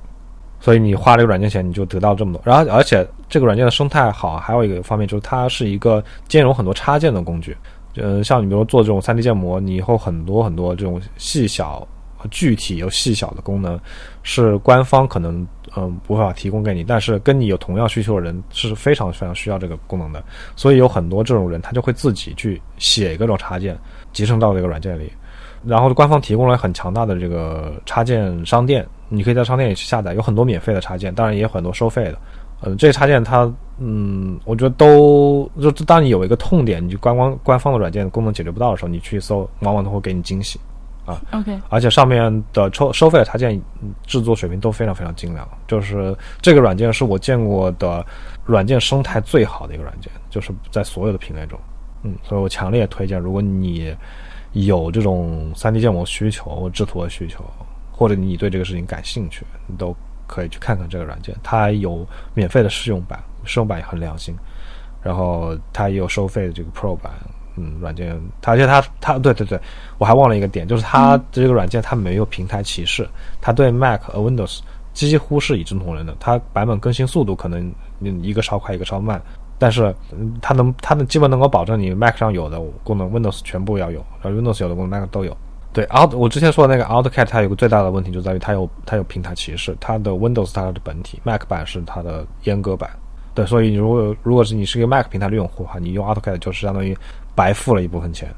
[0.61, 2.41] 所以你花这个软件钱，你就得到这么多。
[2.45, 7.57] 然后而且这个软件的生态好，还有一个方面就是它是一个兼容很多插件的工具。
[7.95, 11.85] 嗯，像你比如说做这种 3D 建模，你以后很多很多这种细小、
[12.29, 13.77] 具体又细小的功能，
[14.23, 15.45] 是官方可能
[15.77, 20.21] 嗯、无法提供给你，但是跟你有同样需求的人是非常非常需要这个功能的。
[20.55, 23.77] 所以有很多这种人，他就会自己去写一个这种插件，
[24.11, 25.11] 集成到这个软件里。
[25.65, 32.17] 然后官方提供了很强大的这个插件商店，你可以在商店里去下载，有很多免费的插件，当然也有很多收费的。
[32.61, 40.59] 嗯，这些插件它，嗯，我觉得都就当你有一个痛点，你就官方官方的软件功能解决不到的时候，你去搜，往往都会给你惊喜
[41.05, 41.19] 啊。
[41.31, 48.05] ，OK，而且上面的收收费的插件嗯制作水平都非常非常精良，就是这个软件是我见过的
[48.45, 51.59] 软件生态最好的一个软件，就是在所有的品类中，
[52.03, 53.91] 嗯，所以我强烈推荐，如果你
[54.51, 57.43] 有这种 3D 建模需求或制图的需求，
[58.01, 64.35] 或者你对这个事情感兴趣，你都可以去看看这个软件，它有免费的试用版，试用版也很良心，
[65.03, 67.13] 然后它也有收费的这个 Pro 版。
[67.57, 69.61] 嗯，软件它而且它它对对对，
[69.99, 73.07] 我还忘了一个点，就是它这个软件它没有平台歧视，
[73.39, 74.61] 它对 Mac 和 Windows
[74.93, 76.15] 几乎是一视同仁的。
[76.19, 79.21] 它版本更新速度可能嗯一个稍快一个稍慢，
[79.59, 79.93] 但是
[80.41, 85.37] 它能它能基本能够保证你 Mac 上有的功能 Windows 全部要有，然后 Windows 有的功能 Mac 都有。
[85.73, 92.89] 对，Out 我之前说的那个 AutoCAD 它有个最大的问题就在于它有它有平台歧视，它的 Windows 它的本体，Mac 版是它的阉割版。
[93.33, 96.97] 对，所以如果如果是你是一个 Mac 平台的用户的话，你用 AutoCAD 就是相当于
[97.33, 98.29] 白付了一部分钱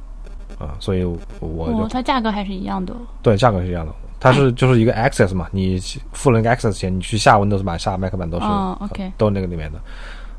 [0.59, 2.97] 啊、所以我就、哦，它价格还是一样的哦。
[3.21, 5.77] 对价格是一样的，它是就是一个 Access 嘛，你
[6.13, 9.79] 付了那个 Access 钱，你去下 Windows 版、下 Mac 版都是、哦，OK 都那个里面的，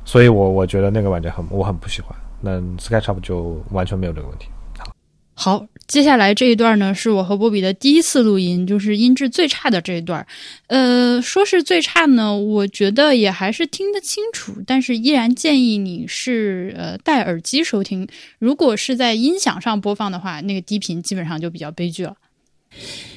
[0.05, 2.17] 所以我我觉得那个软件很我很不喜欢。
[2.41, 4.49] 那 SketchUp 就完全没有这个问题。
[5.35, 10.27] 好，接下来这一段呢，是我和波比的第一次录音，就是音质最差的这一段。
[10.69, 18.09] 呃，说是最差呢，我觉得也还是听得清楚，但是依然建议你是呃戴耳机收听。
[18.39, 22.17] 如果是在音响上播放的话，那个低频基本上就比较悲剧了。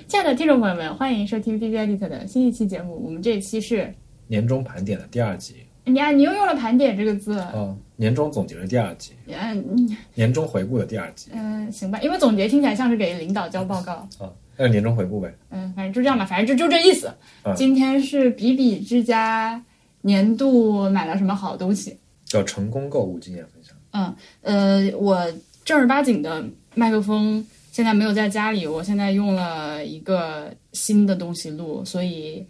[0.07, 3.01] 亲爱的听众朋友们，欢迎收听 B B Edit 的新一期节目。
[3.03, 3.93] 我们这一期是
[4.27, 5.55] 年终盘点的第二集。
[5.87, 7.39] 你啊，你又用了“盘点”这个字。
[7.53, 9.13] 哦，年终总结的第二集。
[9.27, 11.31] 嗯，年终回顾的第二集。
[11.33, 13.93] 嗯，行吧，因为总结听起来像是给领导交报告。
[14.19, 15.33] 啊，那年终回顾呗。
[15.49, 17.11] 嗯，反正就这样吧，反正就就这意思。
[17.43, 19.63] 嗯今天是比比之家
[20.01, 21.97] 年度买了什么好东西？
[22.25, 23.73] 叫成功购物经验分享。
[23.91, 25.25] 嗯，呃，我
[25.63, 26.43] 正儿八经的
[26.75, 32.45] 麦克风现在没有在家里，我现在用了一个新的东西录，所以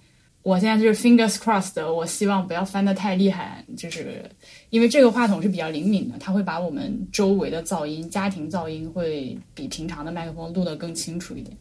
[0.47, 4.23] 我现在就是 fingers crossed，我希望不要翻得太厉害，就是
[4.69, 11.53] 因为这个话筒是比较灵敏的，它会把我们周围的噪音、家庭噪音会比平常的麦克风录得更清楚一点。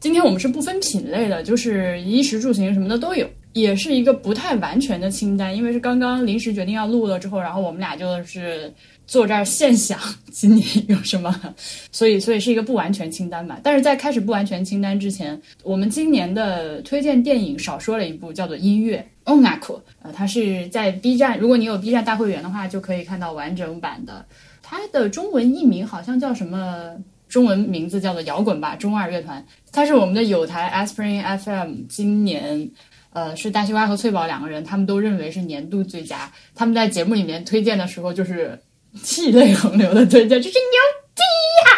[0.00, 8.72] 今天我们是不分品类的，就是衣食住行什么的都有，也是一个不太完全的清单，因为是刚刚临时决定要录了之后，然后我们俩就是
[9.06, 9.98] 坐这儿现想
[10.30, 11.34] 今年有什么，
[11.90, 13.58] 所以所以是一个不完全清单吧。
[13.62, 24.24] 但是在开始不完全清单之前，我们今年的推荐电影少说了一部，叫做《音乐》音楽，呃，它是在 B 站，如果你有 B 站大会员的话，就可以看到完整版的。
[24.62, 26.94] 它的中文译名好像叫什么？
[27.28, 32.70] 中文名字叫做摇滚吧中二乐团，它是我们的友台 Aspring FM 今年
[33.12, 36.30] 呃是大西瓜和翠宝两个人，他们都认为是年度最佳。
[36.54, 38.58] 他们在节目里面推荐的时候，就是
[39.02, 40.78] 涕泪横流的推荐，就是牛
[41.14, 41.22] 逼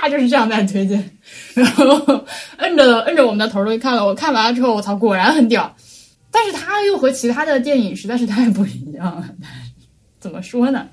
[0.02, 1.10] 呀、就是这样在推荐。
[1.54, 2.24] 然后
[2.58, 5.76] 摁着摁着我们的头都去看了，我看完了之后，我操，果然很屌。
[6.30, 9.28] 但是他又和其他的电影实在是太不一样了。
[10.20, 10.88] 怎么说呢？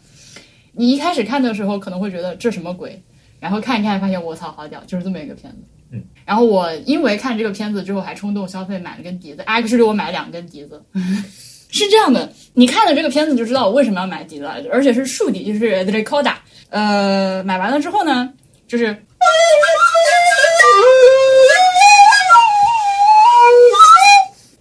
[0.74, 3.04] 你一开始看的时候可能会觉得这什么鬼，
[3.40, 5.58] 然后看一看发现我操好屌，就是这么一个片子。
[5.92, 10.84] 嗯，然后我因为看这个片子之后还冲动消费买了根笛子，actually 我买了两根笛子。
[11.70, 16.34] 是这样的，你看了这个片子就知道我为什么要买笛子了，而且是竖笛，就是 The Recorder。
[16.70, 18.34] 呃，买完了之后呢，
[18.68, 18.96] 就是。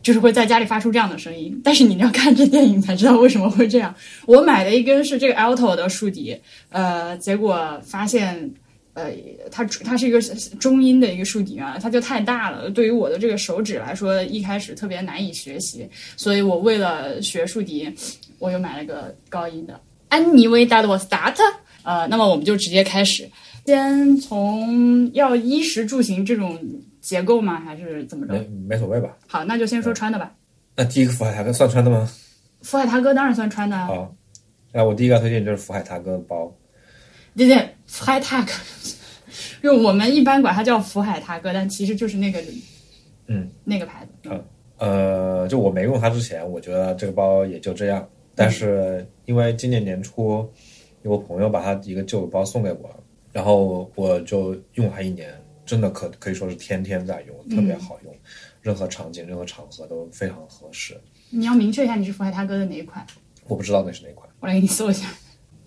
[0.03, 3.93] 就是会在家里发出这样的声音，但是你要看这电影才知道为什么会这样。
[4.27, 8.53] 我买的一根是这个 alto 的竖笛，呃，结果发现，
[8.97, 9.13] 呃，
[9.53, 10.19] 它它是一个
[10.59, 15.87] 中音的一个竖笛啊，它就太大了，对于我的这个手指来说，一开始特别难以学习，
[16.17, 17.95] 所以我为了学竖笛，
[18.39, 19.79] 我又买了个高音的。
[20.09, 21.37] Anyway, that was that。
[21.83, 23.29] 呃，那么我们就直接开始，
[23.67, 26.59] 先从要衣食住行这种
[27.03, 27.61] 结构吗？
[27.61, 28.33] 还是怎么着？
[28.33, 29.15] 没没所谓吧？
[29.27, 30.33] 好，那就先说穿的吧。
[30.75, 32.11] 那第一个福海塔哥算穿的吗？
[32.63, 34.15] 福海塔哥当然算穿的啊，好，
[34.73, 36.51] 那我第一个要推荐就是福海塔哥的包。
[37.37, 38.53] 对对，福海塔哥，
[39.63, 42.43] 就我们一般管它叫福海塔哥，但其实就是那个，
[43.27, 44.31] 嗯，那个牌子。
[44.79, 48.09] 呃，就我没用它之前，我觉得这个包也就这样。
[48.35, 50.47] 但是因为今年年初，
[51.03, 52.91] 有个朋友把他一个旧的包送给我，
[53.33, 55.33] 然后我就用它一年，
[55.65, 58.15] 真的可可以说是天天在用，特别好用，
[58.61, 61.01] 任何场景、任何场合都非常合适。
[61.31, 63.07] 你要明确一下你是福海塔哥的哪一款，
[63.47, 64.29] 我不知道那是哪款。
[64.41, 65.07] 我来给你搜一下。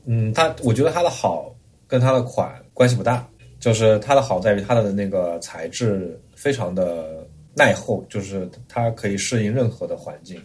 [0.06, 1.56] 嗯，它我觉得它的好
[1.90, 3.28] 跟它的款关系不大，
[3.60, 10.42] 就是它的好在于它的那个材质非常的耐候，就是它可以适应任何的环境。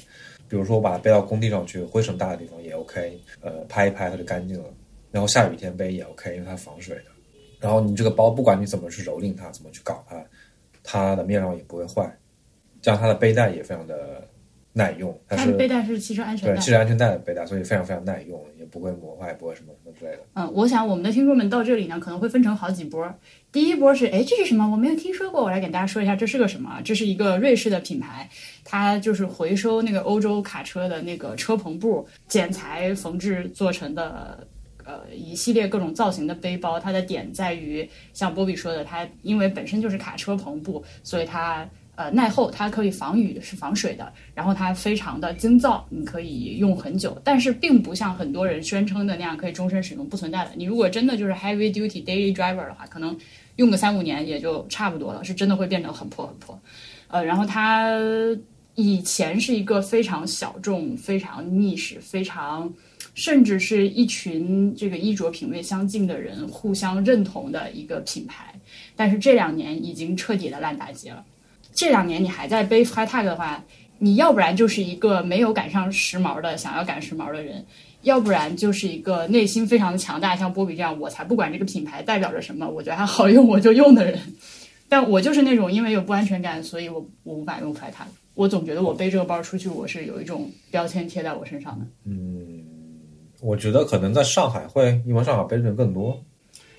[0.48, 4.68] 比如说我把它背到工地上去，灰尘大的地方也 OK，呃，拍一拍它就干净了。
[5.10, 7.04] 然后下雨天背也 OK，因为它防水的。
[7.60, 10.24] 然后你这个包不管你怎么去蹂躏它，怎么去搞它，
[10.82, 12.10] 它的面料也不会坏。
[12.82, 14.26] 这样它的背带也非常的
[14.76, 16.70] 耐用，但它是的背带是汽车安全带对汽。
[16.72, 20.18] 车安全带的背带，所以非常非常耐用，也不会磨坏，不会什么什么之类的。
[20.34, 23.08] 嗯，我想我们的听众们到这里呢，可能会分成好几波。
[23.52, 24.68] 第一波是，哎，这是什么？
[24.68, 25.44] 我没有听说过。
[25.44, 26.80] 我来给大家说一下，这是个什么？
[26.84, 28.28] 这是一个瑞士的品牌，
[28.64, 34.46] 它就是回收那个欧洲卡车的那个车篷布，剪裁缝制做成的。
[34.86, 41.66] 呃，一系列各种造型的背包，它的点在于，像波比说的，它因为本身就是卡车篷布，所以它
[41.96, 50.50] 呃耐厚，它可以防雨是防水的，然后它非常的经造，你可以用很久，但是并不像很多人宣称的那样可以终身使用，不存在的。
[50.56, 53.16] 你如果真的就是 heavy duty daily driver 的话，可能
[53.56, 56.58] 用个三五年也就差不多了，是真的会变得很破很破。
[57.08, 57.92] 呃，然后它
[58.74, 62.72] 以前是一个非常小众、非常逆市、非常
[63.14, 68.52] 甚至是一群这个衣着品味相近的人互相认同的一个品牌，
[68.96, 71.24] 但是这两年已经彻底的烂大街了。
[71.74, 73.64] 这两年你还在背 high tag 的话，
[73.98, 77.64] 你要不然就是一个没有赶上时髦的想要赶时髦的人，
[78.02, 84.18] 要不然就是一个内心非常的强大，像波比这样，我才不管这个品牌代表着什么，我觉得它好用我就用的人。
[84.88, 88.06] 但我就是那种因为有不安全感，所以我我无法用 f 它。
[88.34, 91.86] 我总觉得我背这个包出去，我是有一种标签贴在我身上的。
[92.04, 92.62] 嗯
[93.40, 96.22] 我觉得可能在上海会，因为上海背的人更多。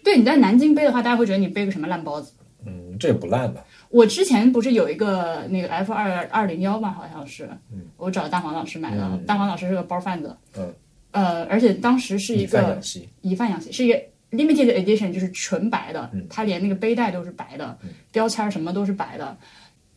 [0.04, 2.34] 对，你在南京背的话，大家会觉得你背个什么烂包子。
[2.66, 3.64] 嗯，这也不烂吧？
[3.96, 7.50] 我之前不是有一个那个 F 二二零幺吧，好像是，
[7.96, 9.18] 我找大黄老师买的。
[9.26, 10.74] 大黄老师是个包贩子，嗯，
[11.12, 12.78] 呃，而且当时是一个。
[13.22, 13.98] 以贩养吸，是一个
[14.32, 17.78] limited edition，就是纯白的，它连那个背带都是白的，
[18.12, 19.38] 标签儿什么都是白的。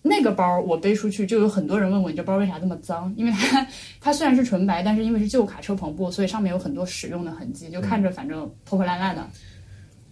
[0.01, 3.13] 那个包我背出去，就有很多人问我，你这包为啥这么脏？
[3.17, 3.67] 因为它
[4.01, 9.27] 它虽然是纯白，但是因为是旧卡车篷布，所以上面有很多使用的痕迹，就看着反正破破烂烂的。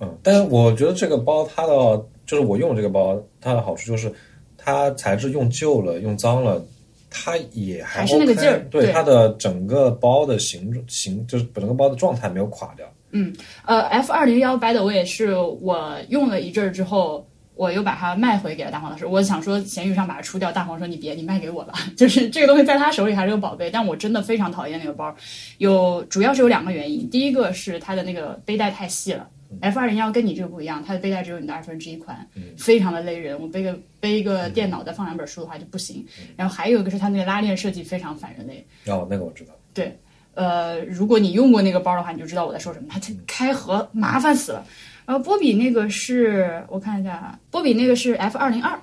[0.01, 4.12] 嗯，但是我觉得这个包它的就是我用这个包，它的好处就是
[4.59, 6.62] 它材质用旧了、用脏了，
[7.09, 12.87] 它也还还是那个劲儿对对它的整个包的形形，就是整个包的状态没有垮掉。
[13.12, 13.33] 嗯
[13.64, 19.07] 呃，F 二零幺白的我也是，我用了一阵儿之后，我又把它卖回给了大黄老师。
[19.07, 21.74] 我想说闲鱼上把它出掉，大黄说你别，你卖给我吧。
[21.97, 25.14] 就是这个东西在他手里还是个宝贝，但我真的非常讨厌那个包，
[25.59, 29.27] 有主要是有两个原因，第一个是它的那个背带太细了。
[29.61, 32.26] F 二零幺跟你这个不一样，它的背带只有你的二分之一宽，
[32.57, 33.40] 非常的勒人。
[33.40, 36.04] 我背个背一个电脑再放两本书的话就不行。
[36.36, 39.52] 然后还有一个是它那个拉链设计非常反人类，哦，那个我知道。
[39.74, 39.98] 对，
[40.34, 42.86] 呃，如果你用过那个包的话，你就知道我在说什么。
[42.90, 44.66] 它开合麻烦死了。
[45.04, 48.78] 然后波比那个是我看一下啊，波比那个是 F 二零二，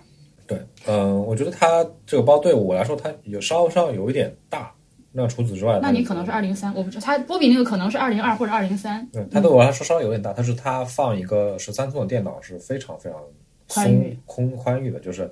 [0.47, 4.71] 对，嗯、我觉得它这个包对我来说，它有稍稍有一点大。
[5.15, 7.01] 那除此之外，那你可能是二零三，我不知道。
[7.05, 13.19] 它波比那个可能是二零二或者二零三，对，它对我来说稍微有点大，但是它放一个十三寸的电脑是非常非常
[13.67, 15.29] 宽裕空宽裕的，就是，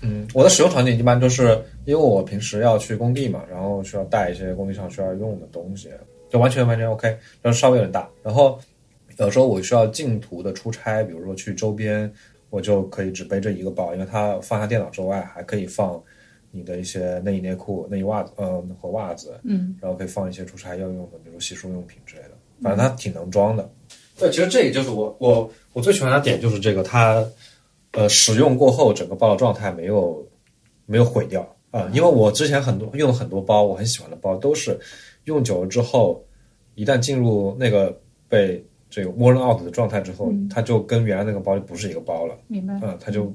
[0.00, 5.90] 嗯我的使用场景一般都是因为我平时要去工地嘛，然后需要带一些工地上需要用的东西，
[6.30, 8.58] 就完全完全 OK，但是稍微有点大，然后
[9.18, 12.10] 有时候我需要近途的出差，比如说去周边，
[12.48, 16.02] 我就可以只背这一个包，因为它放下电脑之外还可以放。
[16.50, 22.30] 你的一些内衣内裤、内衣袜子，呃，和袜子，嗯，然后可以放一些出差要用的，比如洗漱用品之类的。
[22.60, 23.70] 反正它挺能装的。
[24.18, 27.24] 对，其实这个就是我我我最喜欢的点就是这个，它
[27.92, 30.26] 呃使用过后整个包的状态没有
[30.86, 34.80] 没有毁掉啊、因为我之前很多用了很多包，我很喜欢的包都是
[35.24, 36.24] 用久了之后，
[36.74, 37.94] 一旦进入那个
[38.26, 42.80] 被这个 worn out 的状态之后，它就跟原来那个包就不是一个包了，明白？
[42.82, 43.30] 嗯、它就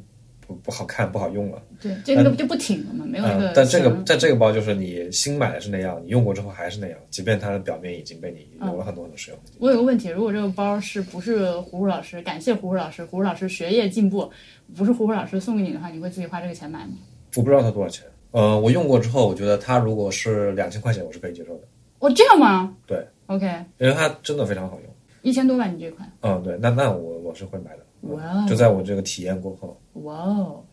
[0.53, 1.61] 不不好看 不好用了。
[1.81, 3.53] 对，这个就不挺了嘛，没有那个嗯，。
[3.55, 9.39] 但这个形但这个包就是你新买的是那样，你用过之后还是那样，即便它的表面已经被你有了很多很多使用。
[9.59, 14.31] 我有个问题，如果这个包是不是胡胡老师，感谢胡胡老师，胡胡老师学业进步，
[14.75, 16.93] 不是胡胡老师送给你的话，你会自己花这个钱买吗？
[17.35, 18.05] 我不知道它多少钱。
[18.31, 21.61] 呃，我用过之后，我觉得它如果是两千块钱，我是可以接受的。
[21.99, 22.75] 哦，这样吗？
[22.87, 23.45] 对，OK，
[23.77, 24.93] 因为它真的非常好用。
[25.21, 26.11] 一千多吧，你这款。
[26.21, 27.82] 嗯，对，那那我我是会买的。
[28.03, 30.63] 嗯哇哦就在我这个体验过后，哇哦，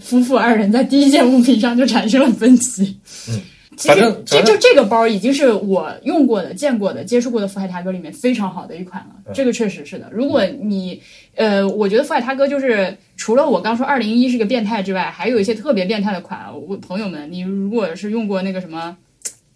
[0.00, 2.98] 夫妇二人在第一件物品上就产生了分歧。
[3.28, 3.40] 嗯，
[3.76, 9.10] 其实这就这个包已经是我用过的、见过的、接触过的福海他哥里面非常好的一款了。
[9.26, 10.08] 嗯这个确实是的。
[10.10, 11.00] 如果你
[11.36, 16.46] 呃，我觉得福海他哥就是除了我刚说二零一是个变态之外，还有一些特别变态的款。
[16.66, 18.96] 我朋友们，你如果是用过那个什么，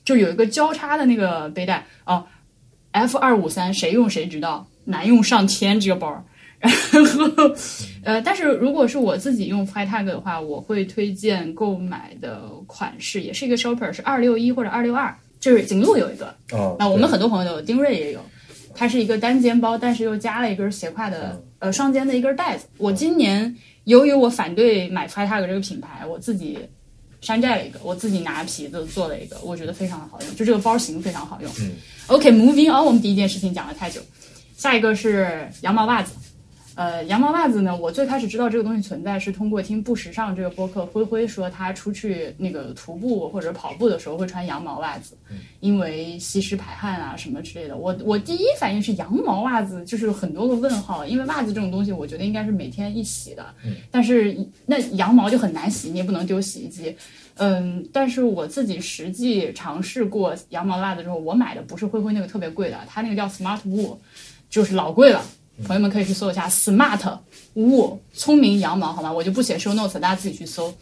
[0.04, 2.24] 就有一个交叉的那个背带哦
[2.92, 6.24] ，F 二五三，谁用谁知道，难用上千这个包。
[6.58, 6.72] 然
[7.36, 7.54] 后，
[8.02, 18.20] 呃，但是如果是我自己用 FlyTag 的话，我会推荐购买的款式也是一个 Shopper，是二六一或者二六二，就是景路有一个，哦，那我们很多朋友都有，丁锐也有，
[18.74, 22.66] 它是一个单肩包，但是又加了一根斜挎的呃双肩的一根带子。
[22.78, 23.54] 我今年
[23.84, 26.58] 由于我反对买 FlyTag 这个品牌，我自己
[27.20, 31.50] 山寨了一个，我自己拿皮子做了一个，我觉得非常的好用，就这个包型非常好用。
[31.60, 31.72] 嗯
[32.06, 34.00] ，OK，moving、on，我们第一件事情讲了太久，
[34.56, 36.14] 下一个是羊毛袜子。
[36.76, 45.16] 呃，羊毛袜子呢，我最开始知道这个东西存在是通过听不时尚这个播客，灰灰说他出去那个徒步或者跑步的时候会穿羊毛袜子，
[45.60, 47.78] 因为吸湿排汗啊什么之类的。
[47.78, 53.46] 我我第一反应是羊毛袜子，就是很多个问号，因为袜子这种东西，我觉得应该是每天一洗的，
[53.90, 56.94] 但是那羊毛就很难洗，你也不能丢洗衣机。
[57.38, 63.96] 嗯，但是我自己实际尝试过羊毛袜子之后，我买的不是灰灰那个特别贵的，它那个叫 Smart Wool，
[64.50, 65.24] 就是老贵了。
[65.64, 67.18] 朋友们可以去搜一下 Smart
[67.54, 69.12] Wool，聪明羊毛，好吗？
[69.12, 70.74] 我就不写 show notes，大家自己去搜。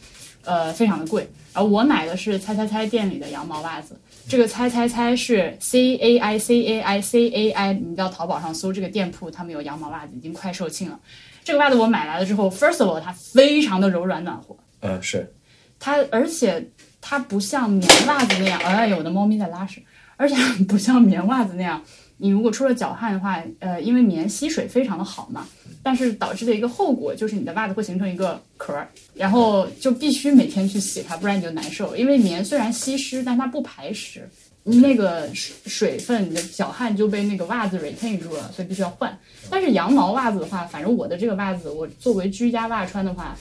[0.46, 1.26] 呃，非常的贵。
[1.54, 3.98] 而我买的是猜猜猜店里的羊毛袜子，
[4.28, 11.00] 这个猜猜猜是 C A I C A I C A I，你到淘宝上搜这个店铺，他们有羊毛袜子，已经快售罄了。
[11.44, 15.32] 这个袜子我买来了之后，first of all，它非常的柔软暖和，嗯是，
[15.78, 16.70] 它而且
[17.00, 19.82] 它不像棉袜子那样，哎呦，我的猫咪在拉屎，
[20.18, 20.34] 而且
[20.68, 21.82] 不像棉袜子那样，
[22.16, 25.46] 你如果出了脚汗的话，呃，因为棉吸水非常的好嘛，
[25.82, 31.96] 但是导致的一个后果就是你的袜子会形成一个壳儿，然后就必须每天去洗它，不然你就难受。
[31.96, 34.28] 因为棉虽然吸湿，但它不排湿，
[34.62, 39.18] 那个水水分，你的脚汗就被那个袜子 retain 住了，所以必须要换。
[39.50, 43.36] 但是羊毛袜子的话，反正我的这个袜子，我作为居家袜穿的话，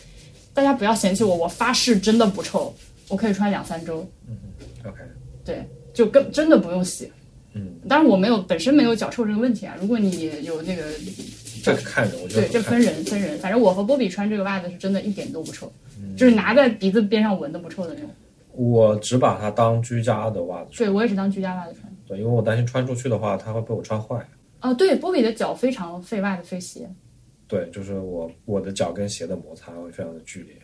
[0.53, 2.73] 大家不要嫌弃我，我发誓真的不臭，
[3.07, 4.05] 我可以穿两三周。
[4.27, 4.35] 嗯
[4.85, 4.99] OK，
[5.45, 7.09] 对，就更真的不用洗。
[7.53, 9.75] 嗯，当然我没有本身没有脚臭这个问题啊。
[9.79, 10.83] 如果你有那个，
[11.63, 13.37] 这个看人，我觉得对，这分人分人。
[13.39, 15.71] 反正我和波比穿这个袜子是真的一点都不臭，
[16.17, 18.09] 就是拿在鼻子边上闻都不臭的那种。
[18.51, 21.91] 我只把它当居家的袜子穿，对我也是当居家袜子穿。
[22.05, 24.23] 对，因为我担心穿出去的话，它会被我穿坏。
[24.59, 26.89] 啊，对，波比的脚非常费袜子费鞋。
[27.47, 30.55] 对，就是我我的脚跟鞋的摩擦会非常的剧烈。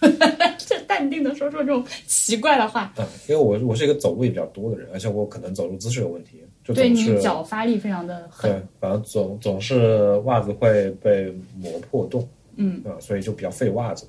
[0.58, 8.50] 这淡定的说出这种奇怪的话，嗯，因为我我是一个走路也比较多的人，而且我可能走路姿势有问题，就对你脚发力非常的狠。
[8.50, 14.06] 对，反正总总是袜子会被磨破洞，嗯，啊、所以就比较费袜子，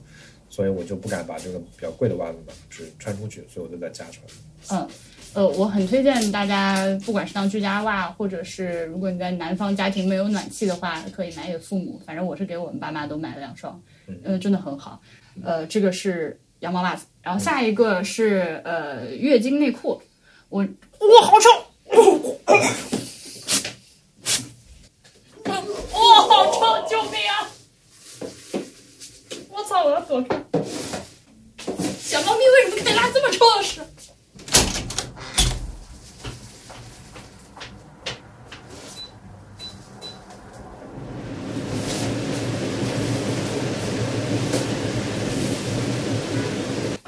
[0.50, 4.26] 所以我就不敢把这个比较贵的袜子呢，就是穿出去，所以我就在家穿。
[4.72, 4.88] 嗯，
[5.34, 12.00] 呃，我很推荐大家，不管是当居家袜，或者是如果你在南方家庭没有暖气的话，可以买给父母。
[12.06, 13.82] 反正我是给我们爸妈都买了两双，
[14.24, 15.02] 嗯、真的很好。
[15.44, 20.02] 呃，这个是羊毛袜子，然后下一个是呃月经内裤，
[20.50, 21.50] 我哇好臭，
[25.46, 27.50] 哇好臭，救命啊！
[29.50, 30.44] 我操，我要躲开。
[32.00, 33.82] 小猫咪为什么可以拉这么臭的屎？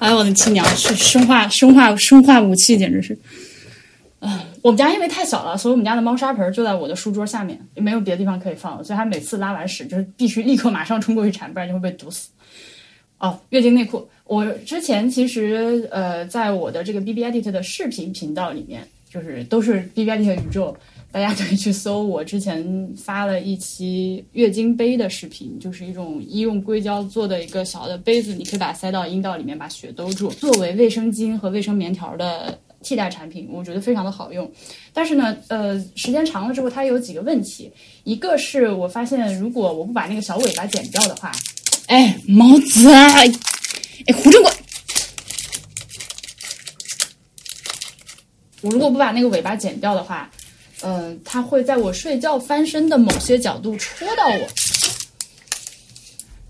[0.02, 0.66] 哎，我的亲娘！
[0.76, 3.16] 是生化生化生化武器，简直是。
[4.20, 12.30] 啊，我们家因为太小了，所以我们家的猫砂盆就在我的书桌下面，也没有别的地方可以放，所以它每次拉完屎就是必须立刻马上冲过去铲，不然就会被毒死。
[13.20, 20.76] 哦，月经内裤，我之前其实呃，在我的这个 B B Edit 的视频频道里面，就是都是 B B Edit 宇宙，
[21.12, 22.04] 大家可以去搜。
[22.04, 34.50] 我之前发了一期月经杯的视频，就是一种医用硅胶做的一个小的杯子，你可以把它塞到阴道里面，把血兜住，作为卫生巾和卫生棉条的替代产品，我觉得非常的好用。
[34.94, 37.70] 但是呢，呃，时间长了之后，它有几个问题。
[38.06, 41.32] 一个是我发现，如果我不把那个小尾巴剪掉的话，
[41.88, 44.52] 哎，毛子，哎，胡正国，
[48.62, 50.32] 我如果不把那个尾巴剪掉的话，
[50.84, 54.48] 嗯、它会在我睡觉翻身的某些角度戳到我。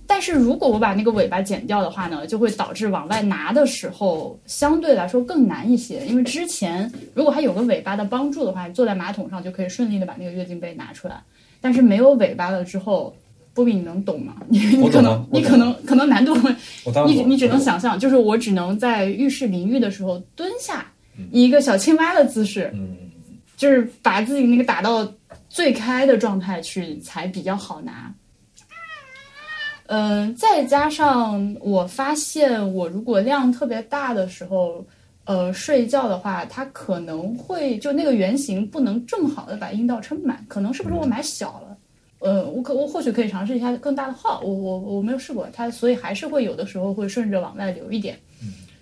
[0.08, 6.06] 但是如果我把那个尾巴剪掉的话呢，就会导致往外拿的时候相对来说更难一些。
[6.06, 11.22] 因为之前如果还有个尾巴的帮助的话，你坐在马桶上就可以顺利的把那个月经杯拿出来。
[11.62, 13.16] 但是没有尾巴了之后，
[13.54, 14.36] 波比你能懂吗？
[14.50, 16.36] 你你可能你可能可能难度
[17.08, 20.86] 你你只能想象，就是我只能在浴室淋浴的时候蹲下，
[21.32, 22.98] 以一个小青蛙的姿势，嗯，
[23.62, 25.08] 就是把自己那个打到
[25.48, 28.12] 最开的状态去，才比较好拿。
[29.86, 34.84] 嗯、再加上我发现，我如果量特别大的时候，
[35.26, 41.78] 呃，睡觉的话，它可能会就那个圆形不能正好的把阴道撑满，可能是不是我买小了？
[42.18, 48.18] 呃，我可我或许可以尝试一下更大的号，我我我没有试过它，所以还是会有的时候会顺着往外流一点。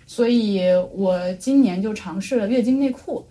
[0.06, 0.62] 所以
[0.94, 3.22] 我今年就尝试了月经内裤，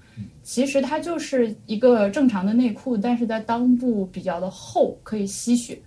[0.44, 5.80] 其实它就是一个正常的内裤，但是在裆部比较的厚，可以吸血，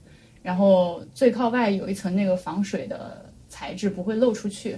[0.42, 4.76] 然后最靠外有一层那个防水的材质，不会漏出去。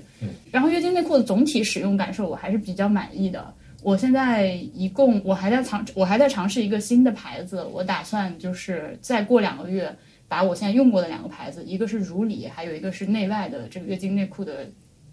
[0.51, 3.53] 然后月经内裤的总体使用感受我还是比较满意的。
[3.83, 9.95] 我现在一共我还在尝我还在尝试一个新的牌子，我打算就是再过两个月
[10.27, 14.67] 把我现在用过的两个牌子，一个是如里，还有一个是内外的这个月经内裤的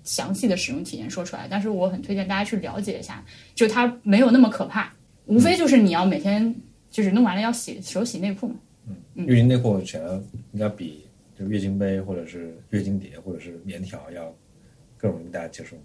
[0.04, 1.48] 详细的使用体验说出来。
[1.50, 3.24] 但是我很推荐大家去了解一下，
[3.56, 4.92] 就它没有那么可怕，
[5.26, 6.56] 无非就是你要每天
[6.90, 8.56] 就是弄完了要洗手洗内裤嘛。
[9.16, 10.12] 嗯月经内裤显然
[10.54, 11.06] 应该比
[11.38, 14.34] 就月经杯或者是月经碟或者是棉条要
[14.98, 15.76] 更容易大家接受，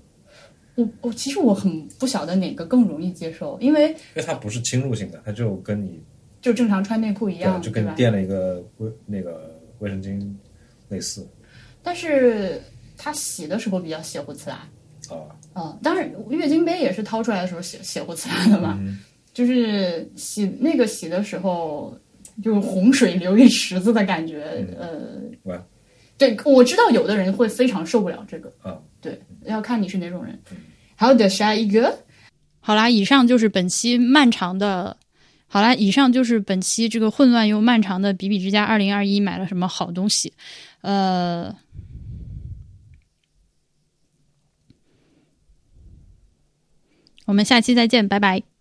[0.74, 6.00] 我我其实我很不晓得哪个更容易接受，因为因为它不是侵入性的，它就跟你
[6.40, 7.84] 就正常穿内裤一样，就跟？
[7.84, 10.34] 你垫了一个卫那个卫生巾
[10.88, 11.26] 类似
[11.82, 12.60] 但是
[12.96, 14.68] 它洗的时候比较血乎刺啦。
[15.08, 15.14] 啊。
[15.54, 18.98] 嗯，当然月经杯也是掏出来的时候血血乎刺啦的嘛，嗯
[19.32, 21.94] 就是洗那个洗的时候，
[22.42, 24.66] 就是洪水流一池子的感觉。
[24.78, 25.58] 呃，
[26.16, 28.52] 对，我知道有的人会非常受不了这个。
[28.62, 30.38] 啊，对，要看你是哪种人。
[30.94, 31.98] 还有的下一个，
[32.60, 34.96] 好啦，以上就是本期漫长的。
[35.48, 40.32] 好啦，以上就是本期这个混乱又漫长的比比之家二零二一买了什么好东西。
[40.80, 41.54] 呃，
[47.26, 48.55] 我们下期再见，拜拜。